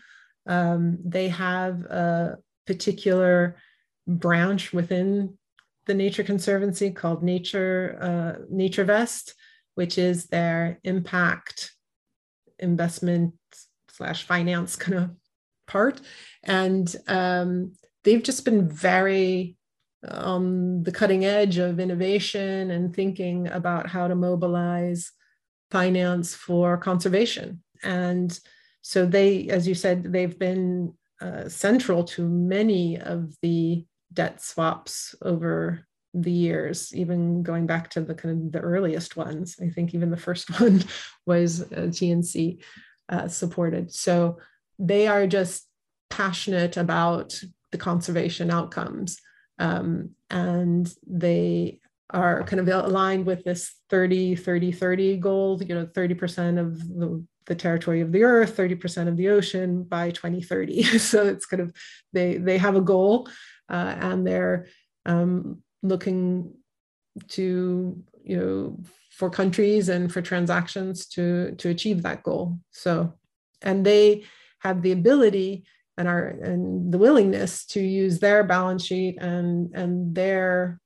[0.46, 3.56] um, they have a particular
[4.06, 5.36] branch within
[5.86, 9.32] the nature conservancy called nature uh, NatureVest
[9.74, 11.72] which is their impact
[12.58, 13.34] investment
[13.90, 15.10] slash finance kind of
[15.66, 16.00] part.
[16.44, 17.72] And um,
[18.04, 19.56] they've just been very
[20.08, 25.12] on the cutting edge of innovation and thinking about how to mobilize
[25.70, 27.62] finance for conservation.
[27.82, 28.38] And
[28.82, 35.14] so they, as you said, they've been uh, central to many of the debt swaps
[35.22, 39.56] over the years, even going back to the kind of the earliest ones.
[39.60, 40.84] I think even the first one
[41.26, 42.62] was uh, TNC
[43.08, 43.92] uh, supported.
[43.92, 44.38] So
[44.78, 45.66] they are just
[46.10, 47.40] passionate about
[47.72, 49.18] the conservation outcomes.
[49.58, 55.86] Um, and they are kind of aligned with this 30 30 30 goal you know
[55.86, 61.26] 30% of the, the territory of the earth 30% of the ocean by 2030 so
[61.26, 61.72] it's kind of
[62.12, 63.28] they they have a goal
[63.68, 64.66] uh, and they're
[65.04, 66.52] um, looking
[67.28, 68.78] to you know
[69.10, 73.12] for countries and for transactions to to achieve that goal so
[73.62, 74.22] and they
[74.60, 75.64] have the ability
[75.98, 80.80] and are and the willingness to use their balance sheet and and their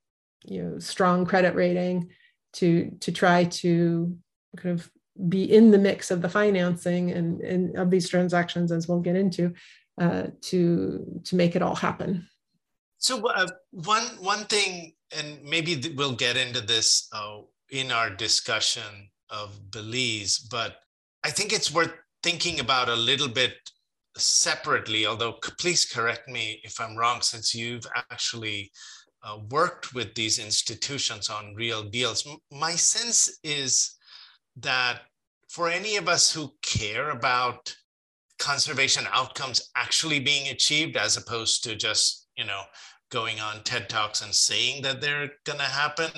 [0.44, 2.10] you know strong credit rating
[2.52, 4.16] to to try to
[4.56, 4.90] kind of
[5.28, 9.16] be in the mix of the financing and, and of these transactions, as we'll get
[9.16, 9.52] into,
[10.00, 12.26] uh, to to make it all happen.
[12.98, 17.40] So uh, one one thing, and maybe we'll get into this uh,
[17.70, 20.76] in our discussion of Belize, but
[21.22, 21.92] I think it's worth
[22.22, 23.54] thinking about a little bit
[24.16, 25.06] separately.
[25.06, 28.70] Although please correct me if I'm wrong, since you've actually
[29.22, 32.26] uh, worked with these institutions on real deals.
[32.50, 33.96] My sense is
[34.56, 35.02] that
[35.48, 37.74] for any of us who care about
[38.38, 42.62] conservation outcomes actually being achieved as opposed to just you know
[43.10, 46.10] going on ted talks and saying that they're going to happen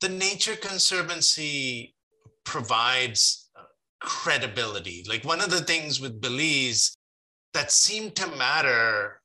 [0.00, 1.94] the nature conservancy
[2.44, 3.47] provides
[4.00, 6.96] credibility like one of the things with belize
[7.54, 9.18] that seemed to matter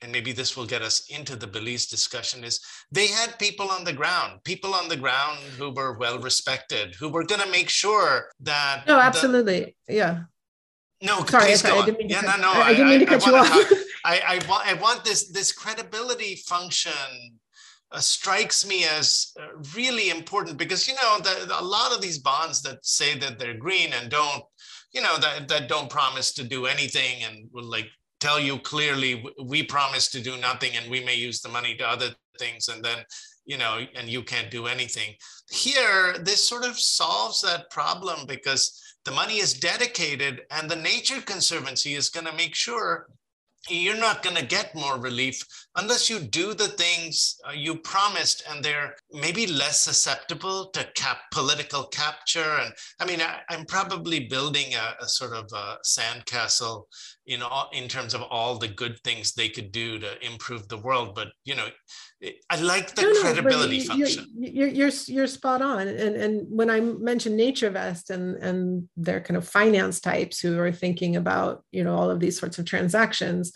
[0.00, 2.60] and maybe this will get us into the Belize discussion, is
[2.92, 7.08] they had people on the ground, people on the ground who were well respected, who
[7.08, 8.84] were going to make sure that.
[8.86, 9.74] No, absolutely.
[9.86, 10.20] The, yeah.
[11.00, 12.52] No, sorry, please go I yeah, no, no.
[12.52, 13.48] I, I didn't mean to cut you off.
[14.04, 17.37] I, I, want, I want this, this credibility function
[17.92, 22.18] uh, strikes me as uh, really important because, you know, the, a lot of these
[22.18, 24.42] bonds that say that they're green and don't,
[24.92, 27.88] you know, that, that don't promise to do anything and will like
[28.20, 31.88] tell you clearly we promise to do nothing and we may use the money to
[31.88, 32.98] other things and then
[33.46, 35.14] you know and you can't do anything.
[35.50, 41.20] Here this sort of solves that problem because the money is dedicated and the nature
[41.20, 43.08] conservancy is going to make sure
[43.68, 45.44] you're not going to get more relief
[45.76, 51.18] unless you do the things uh, you promised and they're maybe less susceptible to cap
[51.32, 56.84] political capture and i mean I, am probably building a, a, sort of a sandcastle
[57.26, 60.78] in all in terms of all the good things they could do to improve the
[60.78, 61.68] world but you know
[62.50, 64.26] I like the no, credibility no, function.
[64.36, 65.86] You're, you're, you're spot on.
[65.86, 70.72] And, and when I mentioned NatureVest and, and their kind of finance types who are
[70.72, 73.52] thinking about, you know, all of these sorts of transactions,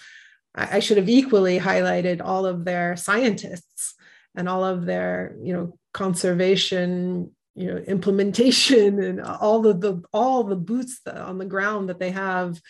[0.54, 3.94] I, I should have equally highlighted all of their scientists
[4.34, 10.44] and all of their, you know, conservation, you know, implementation and all of the, all
[10.44, 12.60] the boots on the ground that they have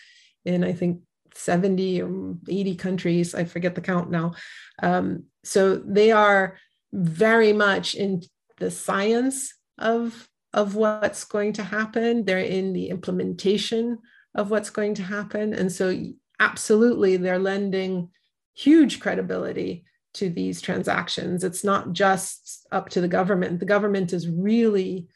[0.45, 1.01] in, I think,
[1.35, 3.33] 70 or 80 countries.
[3.33, 4.33] I forget the count now.
[4.81, 6.57] Um, so they are
[6.91, 8.21] very much in
[8.59, 12.25] the science of, of what's going to happen.
[12.25, 13.97] They're in the implementation
[14.35, 15.53] of what's going to happen.
[15.53, 15.95] And so,
[16.39, 18.09] absolutely, they're lending
[18.53, 21.43] huge credibility to these transactions.
[21.43, 23.59] It's not just up to the government.
[23.59, 25.07] The government is really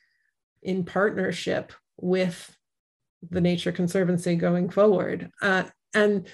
[0.61, 2.55] in partnership with
[3.29, 5.31] the Nature Conservancy going forward.
[5.41, 6.27] Uh, and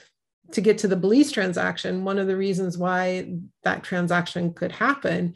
[0.51, 3.33] to get to the Belize transaction, one of the reasons why
[3.63, 5.35] that transaction could happen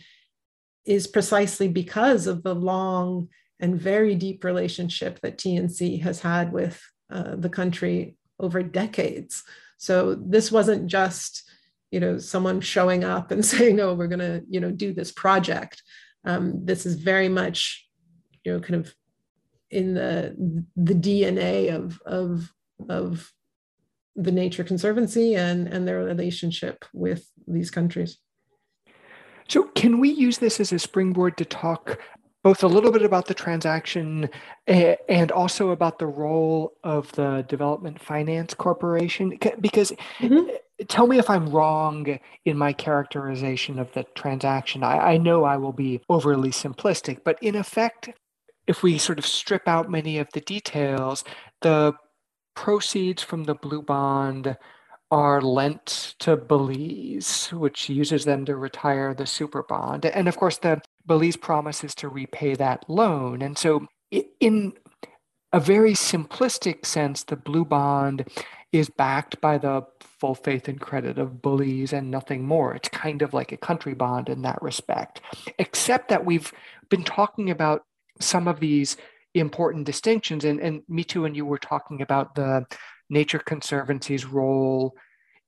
[0.85, 6.81] is precisely because of the long and very deep relationship that TNC has had with
[7.09, 9.43] uh, the country over decades.
[9.77, 11.49] So this wasn't just,
[11.91, 15.11] you know, someone showing up and saying, "Oh, we're going to, you know, do this
[15.11, 15.81] project."
[16.25, 17.87] Um, this is very much,
[18.43, 18.93] you know, kind of
[19.69, 22.51] in the the DNA of of
[22.89, 23.31] of
[24.17, 28.17] the Nature Conservancy and, and their relationship with these countries.
[29.47, 31.99] So, can we use this as a springboard to talk
[32.43, 34.29] both a little bit about the transaction
[34.67, 39.37] and also about the role of the Development Finance Corporation?
[39.61, 40.49] Because mm-hmm.
[40.87, 44.83] Tell me if I'm wrong in my characterization of the transaction.
[44.83, 48.09] I, I know I will be overly simplistic, but in effect,
[48.67, 51.23] if we sort of strip out many of the details,
[51.61, 51.93] the
[52.55, 54.57] proceeds from the blue bond
[55.09, 60.05] are lent to Belize, which uses them to retire the super bond.
[60.05, 63.41] And of course, the Belize promises to repay that loan.
[63.41, 64.73] And so, in
[65.53, 68.27] a very simplistic sense, the blue bond
[68.71, 72.75] is backed by the full faith and credit of Belize and nothing more.
[72.75, 75.21] It's kind of like a country bond in that respect,
[75.57, 76.51] except that we've
[76.89, 77.83] been talking about
[78.19, 78.97] some of these
[79.33, 80.43] important distinctions.
[80.43, 82.65] And, and too, and you were talking about the
[83.09, 84.95] Nature Conservancy's role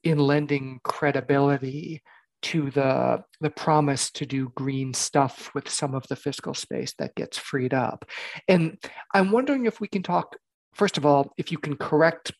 [0.04, 2.02] in lending credibility
[2.42, 7.16] to the the promise to do green stuff with some of the fiscal space that
[7.16, 8.06] gets freed up.
[8.48, 8.78] And
[9.14, 10.38] I'm wondering if we can talk
[10.74, 12.32] first of all if you can correct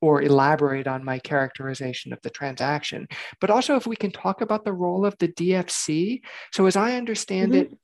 [0.00, 3.06] or elaborate on my characterization of the transaction,
[3.40, 6.22] but also if we can talk about the role of the DFC.
[6.52, 7.72] So as I understand mm-hmm.
[7.72, 7.78] it,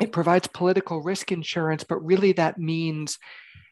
[0.00, 3.18] it provides political risk insurance, but really that means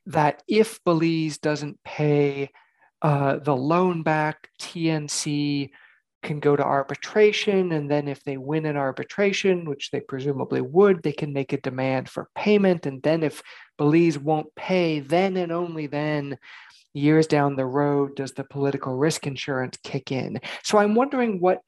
[0.06, 2.50] that if Belize doesn't pay
[3.02, 5.70] uh, the loan back, TNC
[6.22, 7.72] can go to arbitration.
[7.72, 11.60] And then, if they win an arbitration, which they presumably would, they can make a
[11.60, 12.86] demand for payment.
[12.86, 13.42] And then, if
[13.76, 16.38] Belize won't pay, then and only then,
[16.94, 20.40] years down the road, does the political risk insurance kick in.
[20.62, 21.60] So, I'm wondering what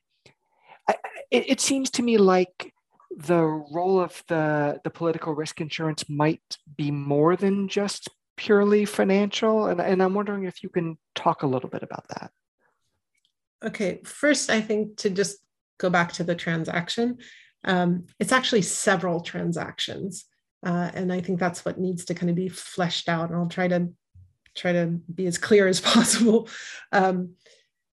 [0.89, 0.95] I,
[1.31, 2.73] it, it seems to me like
[3.17, 6.43] the role of the, the political risk insurance might
[6.77, 9.67] be more than just purely financial.
[9.67, 12.31] And, and I'm wondering if you can talk a little bit about that.
[13.65, 15.39] Okay, first, I think to just
[15.79, 17.19] go back to the transaction,
[17.65, 20.27] um, it's actually several transactions.
[20.65, 23.31] Uh, and I think that's what needs to kind of be fleshed out.
[23.31, 23.89] And I'll try to
[24.55, 26.49] try to be as clear as possible.
[26.93, 27.35] Um,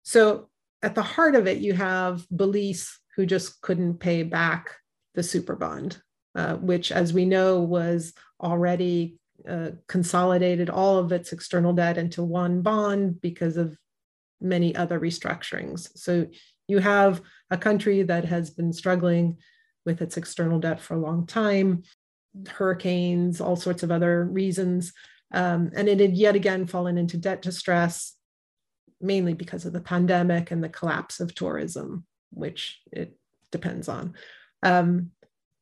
[0.03, 0.49] so
[0.83, 4.71] at the heart of it, you have Belize who just couldn't pay back
[5.15, 6.01] the super bond,
[6.35, 12.23] uh, which, as we know, was already uh, consolidated all of its external debt into
[12.23, 13.77] one bond because of
[14.41, 15.89] many other restructurings.
[15.97, 16.27] So
[16.69, 19.39] you have a country that has been struggling
[19.85, 21.83] with its external debt for a long time,
[22.49, 24.93] hurricanes, all sorts of other reasons.
[25.33, 28.15] Um, and it had yet again fallen into debt distress,
[29.01, 33.17] mainly because of the pandemic and the collapse of tourism, which it
[33.51, 34.15] depends on.
[34.63, 35.11] Um,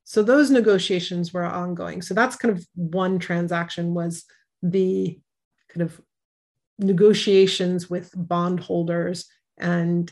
[0.05, 2.01] so those negotiations were ongoing.
[2.01, 4.25] So that's kind of one transaction was
[4.63, 5.21] the
[5.69, 6.01] kind of
[6.79, 9.27] negotiations with bondholders
[9.59, 10.11] and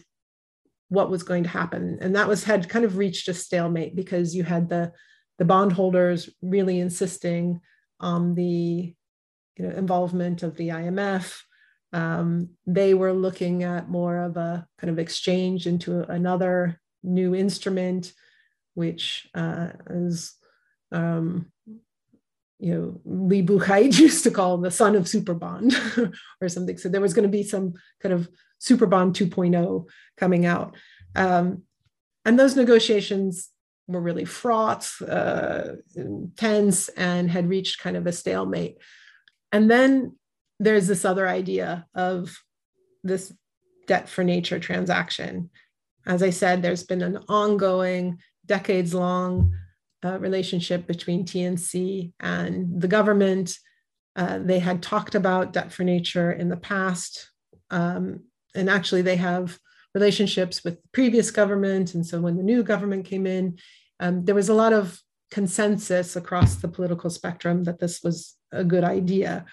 [0.89, 1.99] what was going to happen.
[2.01, 4.93] And that was had kind of reached a stalemate because you had the
[5.39, 7.61] the bondholders really insisting
[8.01, 8.95] on the
[9.57, 11.41] you know, involvement of the IMF.
[11.93, 18.13] Um, they were looking at more of a kind of exchange into another new instrument
[18.77, 20.35] which uh, is,
[20.93, 21.51] um,
[22.59, 25.75] you know, Lee Buchheit used to call the son of super bond
[26.41, 26.77] or something.
[26.77, 28.29] So there was going to be some kind of
[28.59, 29.87] super bond 2.0
[30.19, 30.77] coming out.
[31.15, 31.63] Um,
[32.27, 33.49] and those negotiations
[33.89, 35.77] were really fraught, uh,
[36.37, 38.77] tense, and had reached kind of a stalemate.
[39.53, 40.17] And then
[40.59, 42.37] there's this other idea of
[43.05, 43.33] this
[43.87, 45.51] debt for nature transaction.
[46.07, 49.55] As I said, there's been an ongoing decades long
[50.05, 53.57] uh, relationship between TNC and the government.
[54.15, 57.31] Uh, they had talked about debt for nature in the past.
[57.71, 58.25] Um,
[58.55, 59.59] and actually, they have
[59.95, 61.95] relationships with the previous government.
[61.95, 63.59] And so when the new government came in,
[64.01, 65.01] um, there was a lot of
[65.31, 69.45] consensus across the political spectrum that this was a good idea.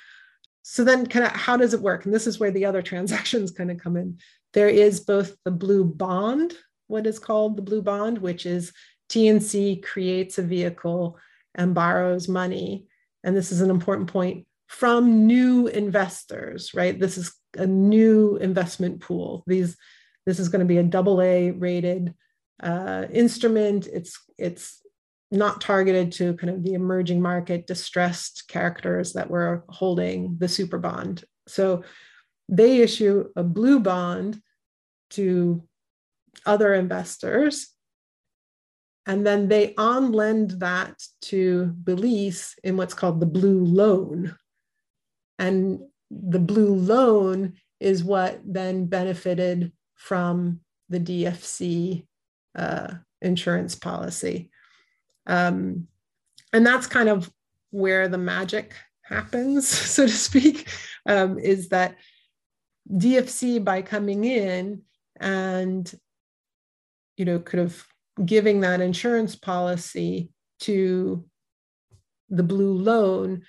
[0.61, 2.05] So then, kind of, how does it work?
[2.05, 4.19] And this is where the other transactions kind of come in.
[4.53, 6.53] There is both the blue bond
[6.87, 8.71] what is called the blue bond, which is
[9.09, 11.17] TNC creates a vehicle
[11.55, 12.87] and borrows money.
[13.23, 16.99] And this is an important point from new investors, right?
[16.99, 19.43] This is a new investment pool.
[19.47, 19.75] These,
[20.25, 22.13] this is going to be a double A rated
[22.61, 23.87] uh, instrument.
[23.87, 24.79] It's it's
[25.33, 30.77] not targeted to kind of the emerging market distressed characters that were holding the super
[30.77, 31.23] bond.
[31.47, 31.83] So
[32.49, 34.41] they issue a blue bond
[35.11, 35.63] to
[36.45, 37.69] other investors.
[39.05, 44.35] And then they on lend that to Belize in what's called the blue loan.
[45.39, 45.79] And
[46.09, 52.05] the blue loan is what then benefited from the DFC
[52.55, 54.51] uh, insurance policy.
[55.27, 55.87] Um,
[56.51, 57.31] and that's kind of
[57.71, 60.69] where the magic happens, so to speak,
[61.05, 61.95] um, is that
[62.91, 64.81] DFC, by coming in
[65.19, 65.93] and
[67.17, 67.85] you know, could have
[68.25, 71.25] giving that insurance policy to
[72.29, 73.43] the blue loan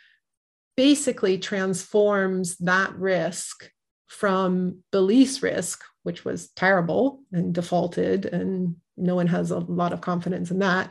[0.77, 3.70] basically transforms that risk
[4.09, 10.01] from Belize risk, which was terrible and defaulted, and no one has a lot of
[10.01, 10.91] confidence in that,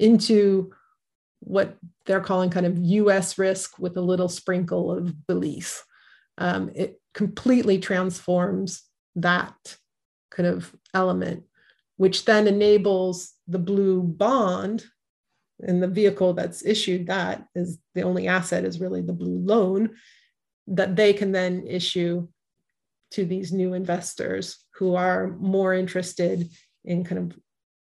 [0.00, 0.72] into
[1.40, 1.76] what
[2.06, 5.82] they're calling kind of US risk with a little sprinkle of Belize.
[6.38, 8.82] Um, it completely transforms
[9.16, 9.76] that
[10.30, 11.44] kind of element
[12.00, 14.86] which then enables the blue bond
[15.60, 19.90] and the vehicle that's issued that is the only asset is really the blue loan
[20.66, 22.26] that they can then issue
[23.10, 26.48] to these new investors who are more interested
[26.86, 27.38] in kind of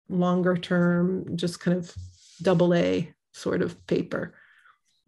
[0.09, 1.95] longer term just kind of
[2.41, 4.33] double a sort of paper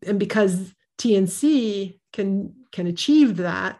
[0.05, 3.79] and because tnc can can achieve that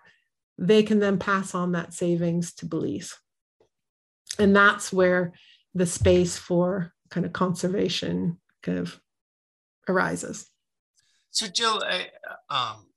[0.58, 3.16] they can then pass on that savings to Belize
[4.40, 5.34] and that's where
[5.74, 9.00] the space for kind of conservation kind of
[9.88, 10.48] arises.
[11.32, 12.08] So, Jill, I,
[12.50, 12.88] um,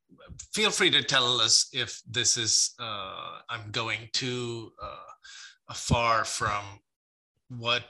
[0.53, 6.65] feel free to tell us if this is, uh, I'm going too uh, far from
[7.49, 7.85] what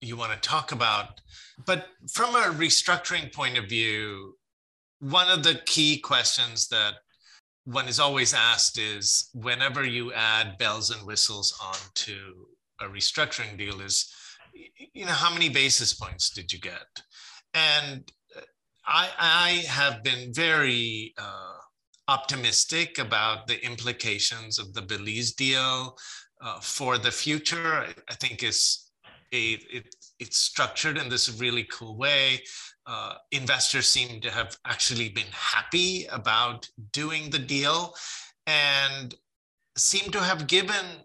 [0.00, 1.20] you want to talk about.
[1.66, 4.36] But from a restructuring point of view,
[5.00, 6.94] one of the key questions that
[7.64, 12.46] one is always asked is whenever you add bells and whistles onto
[12.80, 14.10] a restructuring deal is
[14.94, 16.86] you know how many basis points did you get
[17.52, 18.10] and
[18.86, 21.56] i i have been very uh,
[22.08, 25.94] optimistic about the implications of the belize deal
[26.40, 28.87] uh, for the future i think is
[29.32, 32.42] a, it, it's structured in this really cool way
[32.88, 37.94] uh, investors seem to have actually been happy about doing the deal
[38.46, 39.14] and
[39.76, 41.04] seem to have given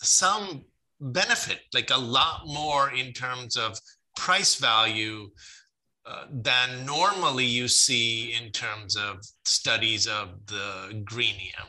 [0.00, 0.64] some
[1.00, 3.76] benefit, like a lot more in terms of
[4.16, 5.28] price value
[6.06, 11.66] uh, than normally you see in terms of studies of the greenium.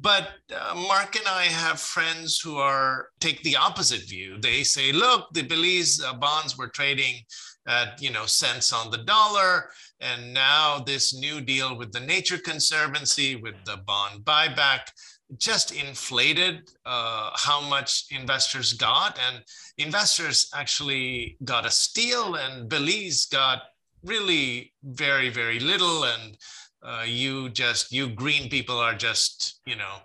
[0.00, 4.38] But uh, Mark and I have friends who are take the opposite view.
[4.40, 7.16] They say, look, the Belize uh, bonds were trading
[7.66, 12.38] at you know cents on the dollar, and now this new deal with the Nature
[12.38, 14.90] Conservancy with the bond buyback
[15.36, 19.44] just inflated uh, how much investors got and
[19.76, 23.62] investors actually got a steal and belize got
[24.02, 26.38] really very very little and
[26.82, 29.96] uh, you just you green people are just you know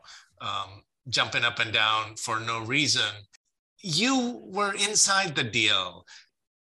[0.41, 3.11] um, jumping up and down for no reason
[3.81, 6.05] you were inside the deal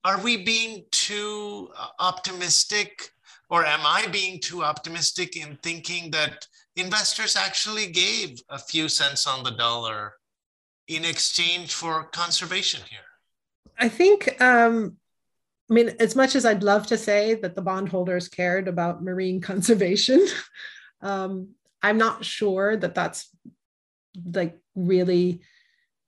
[0.04, 3.10] are we being too uh, optimistic
[3.50, 6.46] or am i being too optimistic in thinking that
[6.76, 10.14] investors actually gave a few cents on the dollar
[10.90, 13.00] in exchange for conservation here.
[13.78, 14.96] I think, um,
[15.70, 19.40] I mean, as much as I'd love to say that the bondholders cared about marine
[19.50, 20.26] conservation,
[21.00, 21.50] um,
[21.82, 23.28] I'm not sure that that's
[24.34, 25.40] like really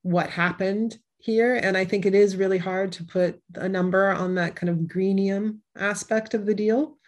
[0.03, 1.55] what happened here.
[1.55, 4.89] And I think it is really hard to put a number on that kind of
[4.89, 6.99] greenium aspect of the deal.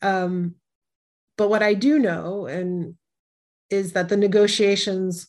[0.00, 0.54] Um,
[1.36, 2.94] but what I do know, and
[3.68, 5.28] is that the negotiations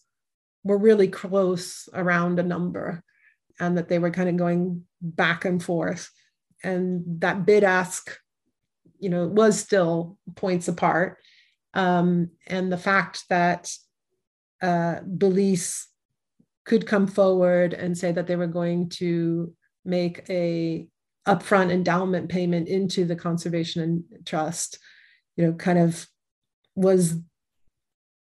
[0.64, 3.04] were really close around a number
[3.60, 6.10] and that they were kind of going back and forth.
[6.64, 8.18] And that bid ask,
[9.00, 11.18] you know, was still points apart.
[11.74, 13.72] Um, and the fact that
[14.62, 15.88] uh, Belize
[16.66, 19.54] could come forward and say that they were going to
[19.84, 20.88] make a
[21.28, 24.78] upfront endowment payment into the conservation trust
[25.36, 26.06] you know kind of
[26.76, 27.16] was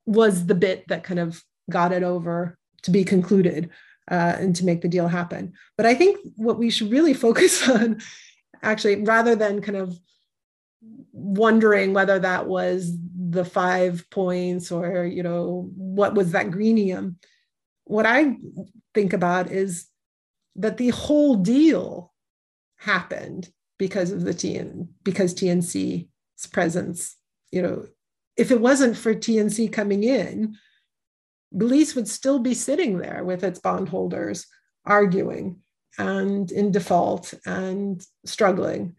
[0.06, 3.70] was the bit that kind of got it over to be concluded
[4.10, 7.68] uh, and to make the deal happen but i think what we should really focus
[7.68, 8.00] on
[8.62, 9.98] actually rather than kind of
[11.12, 12.96] wondering whether that was
[13.30, 17.18] the five points or you know what was that greenium
[17.86, 18.36] what i
[18.94, 19.88] think about is
[20.56, 22.14] that the whole deal
[22.78, 27.16] happened because of the TN because TNC's presence.
[27.52, 27.88] You know,
[28.38, 30.56] if it wasn't for TNC coming in,
[31.56, 34.46] Belize would still be sitting there with its bondholders
[34.86, 35.62] arguing
[35.98, 38.96] and in default and struggling.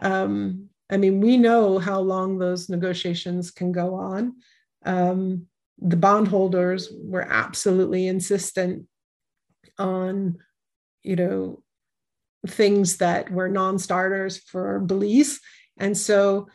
[0.00, 4.36] Um, I mean, we know how long those negotiations can go on.
[4.84, 5.46] Um,
[5.78, 8.86] the bondholders were absolutely insistent
[9.78, 10.38] on,
[11.02, 11.62] you know,
[12.46, 15.40] things that were non-starters for Belize.
[15.78, 16.48] And so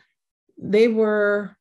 [0.56, 1.56] they were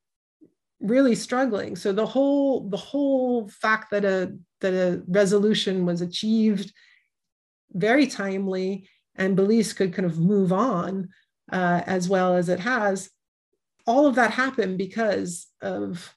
[0.79, 1.75] really struggling.
[1.75, 6.73] So the whole the whole fact that a that a resolution was achieved
[7.71, 11.09] very timely and Belize could kind of move on
[11.51, 13.09] uh, as well as it has,
[13.85, 16.15] all of that happened because of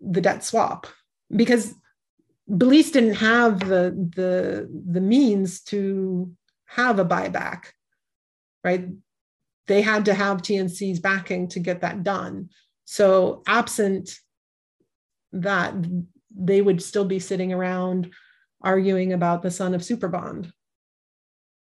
[0.00, 0.86] the debt swap.
[1.34, 1.74] Because
[2.48, 6.30] Belize didn't have the the the means to
[6.66, 7.66] have a buyback,
[8.62, 8.88] right?
[9.66, 12.50] they had to have TNC's backing to get that done.
[12.86, 14.18] So, absent
[15.32, 15.74] that,
[16.38, 18.12] they would still be sitting around
[18.62, 20.52] arguing about the son of Superbond.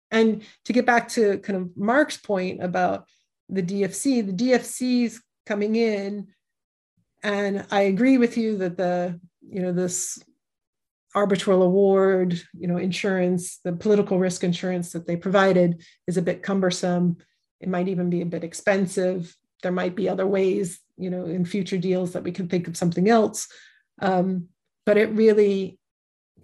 [0.09, 3.07] And to get back to kind of Mark's point about
[3.49, 6.28] the DFC, the DFC's coming in,
[7.24, 10.19] and I agree with you that the, you know, this
[11.13, 16.43] arbitral award, you know, insurance, the political risk insurance that they provided is a bit
[16.43, 17.17] cumbersome
[17.61, 19.36] it might even be a bit expensive.
[19.62, 22.78] There might be other ways, you know, in future deals that we can think of
[22.78, 23.47] something else.
[24.01, 24.47] Um,
[24.86, 25.80] but it really,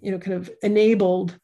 [0.00, 1.36] you know, kind of enabled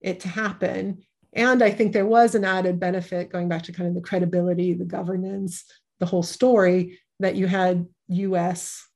[0.00, 1.02] it to happen.
[1.32, 4.72] And I think there was an added benefit going back to kind of the credibility,
[4.72, 5.64] the governance,
[5.98, 8.86] the whole story that you had US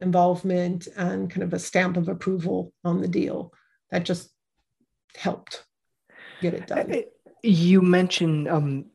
[0.00, 3.52] involvement and kind of a stamp of approval on the deal.
[3.90, 4.30] that just
[5.16, 5.64] helped
[6.40, 7.02] get it done.
[7.42, 8.86] You mentioned um,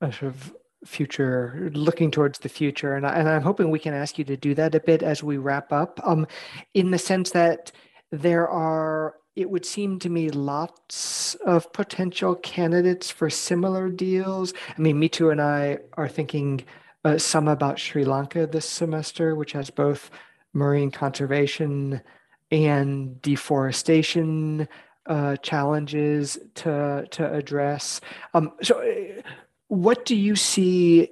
[0.00, 0.54] a sort of
[0.84, 4.54] future looking towards the future and, I, i'm hoping we can ask you to do
[4.54, 6.26] that a bit as we wrap up um,
[6.74, 7.72] in the sense that
[8.12, 14.80] there are it would seem to me lots of potential candidates for similar deals i
[14.80, 16.64] mean Mitu and i are thinking
[17.04, 20.10] uh, some about sri lanka this semester which has both
[20.54, 22.00] marine conservation
[22.50, 24.68] and deforestation
[25.06, 28.00] uh, challenges to to address.
[28.34, 28.82] Um, so,
[29.68, 31.10] what do you see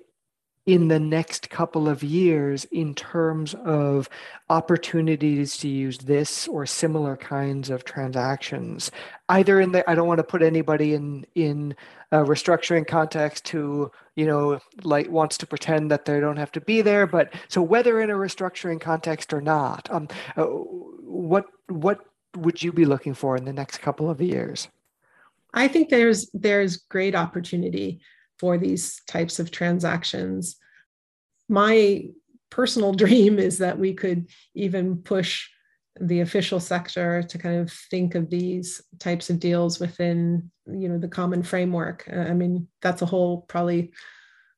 [0.66, 4.08] in the next couple of years in terms of
[4.50, 8.90] opportunities to use this or similar kinds of transactions?
[9.28, 11.74] Either in the i don't want to put anybody in in
[12.12, 16.60] a restructuring context who you know like wants to pretend that they don't have to
[16.60, 22.00] be there but so whether in a restructuring context or not um, uh, what what
[22.36, 24.68] would you be looking for in the next couple of years?
[25.54, 28.00] I think there's there's great opportunity
[28.38, 30.56] for these types of transactions.
[31.48, 32.08] My
[32.50, 35.48] personal dream is that we could even push
[36.00, 40.98] the official sector to kind of think of these types of deals within you know
[40.98, 43.92] the common framework i mean that's a whole probably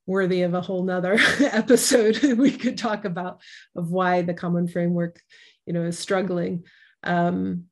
[0.06, 3.40] worthy of a whole nother episode we could talk about
[3.76, 5.20] of why the common framework
[5.66, 6.64] you know is struggling
[7.04, 7.64] um,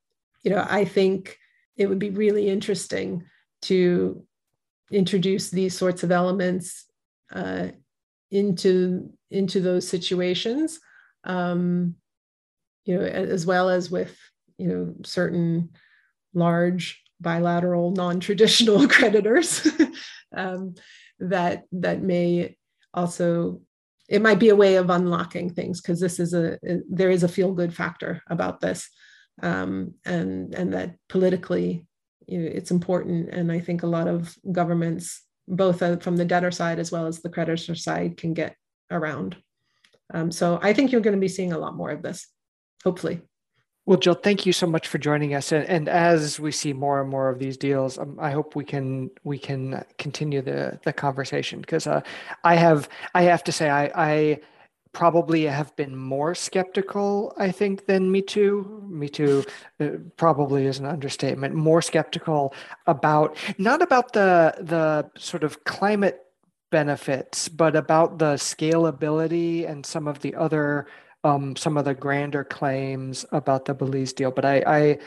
[0.43, 1.37] you know i think
[1.77, 3.25] it would be really interesting
[3.63, 4.25] to
[4.91, 6.87] introduce these sorts of elements
[7.33, 7.69] uh,
[8.31, 10.79] into into those situations
[11.25, 11.95] um,
[12.85, 14.17] you know as well as with
[14.59, 15.71] you know certain
[16.35, 19.67] large bilateral non-traditional creditors
[20.37, 20.75] um,
[21.19, 22.57] that that may
[22.95, 23.61] also
[24.09, 26.59] it might be a way of unlocking things because this is a
[26.89, 28.89] there is a feel good factor about this
[29.43, 31.85] um, and and that politically
[32.29, 33.31] it's important.
[33.31, 37.07] And I think a lot of governments, both uh, from the debtor side as well
[37.07, 38.57] as the creditor side, can get
[38.91, 39.37] around.
[40.13, 42.27] Um, so I think you're going to be seeing a lot more of this,
[42.85, 43.23] hopefully.
[43.87, 45.53] Well, Jill, thank you so much for joining us.
[45.53, 48.65] And, and as we see more and more of these deals, um, I hope we
[48.65, 52.01] can we can continue the the conversation because uh,
[52.43, 54.41] I have I have to say I I
[54.97, 58.89] probably have been more skeptical, I think, than Mitu.
[58.89, 59.45] Me Too
[59.79, 61.55] uh, probably is an understatement.
[61.55, 62.55] More skeptical
[62.87, 66.21] about not about the the sort of climate
[66.71, 70.87] benefits, but about the scalability and some of the other
[71.25, 74.31] um, some of the grander claims about the Belize deal.
[74.31, 74.99] But I, I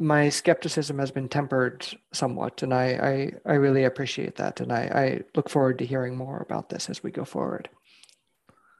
[0.00, 4.82] my skepticism has been tempered somewhat, and I, I, I really appreciate that, and I,
[5.04, 7.68] I look forward to hearing more about this as we go forward.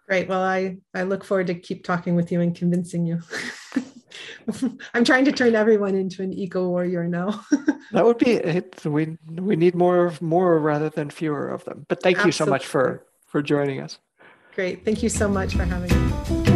[0.09, 0.27] Great.
[0.27, 3.21] Well, I, I look forward to keep talking with you and convincing you.
[4.95, 7.45] I'm trying to turn everyone into an eco warrior now.
[7.93, 8.85] that would be it.
[8.87, 11.85] We we need more more rather than fewer of them.
[11.89, 12.29] But thank Absolutely.
[12.29, 13.99] you so much for for joining us.
[14.55, 14.83] Great.
[14.85, 16.48] Thank you so much for having me.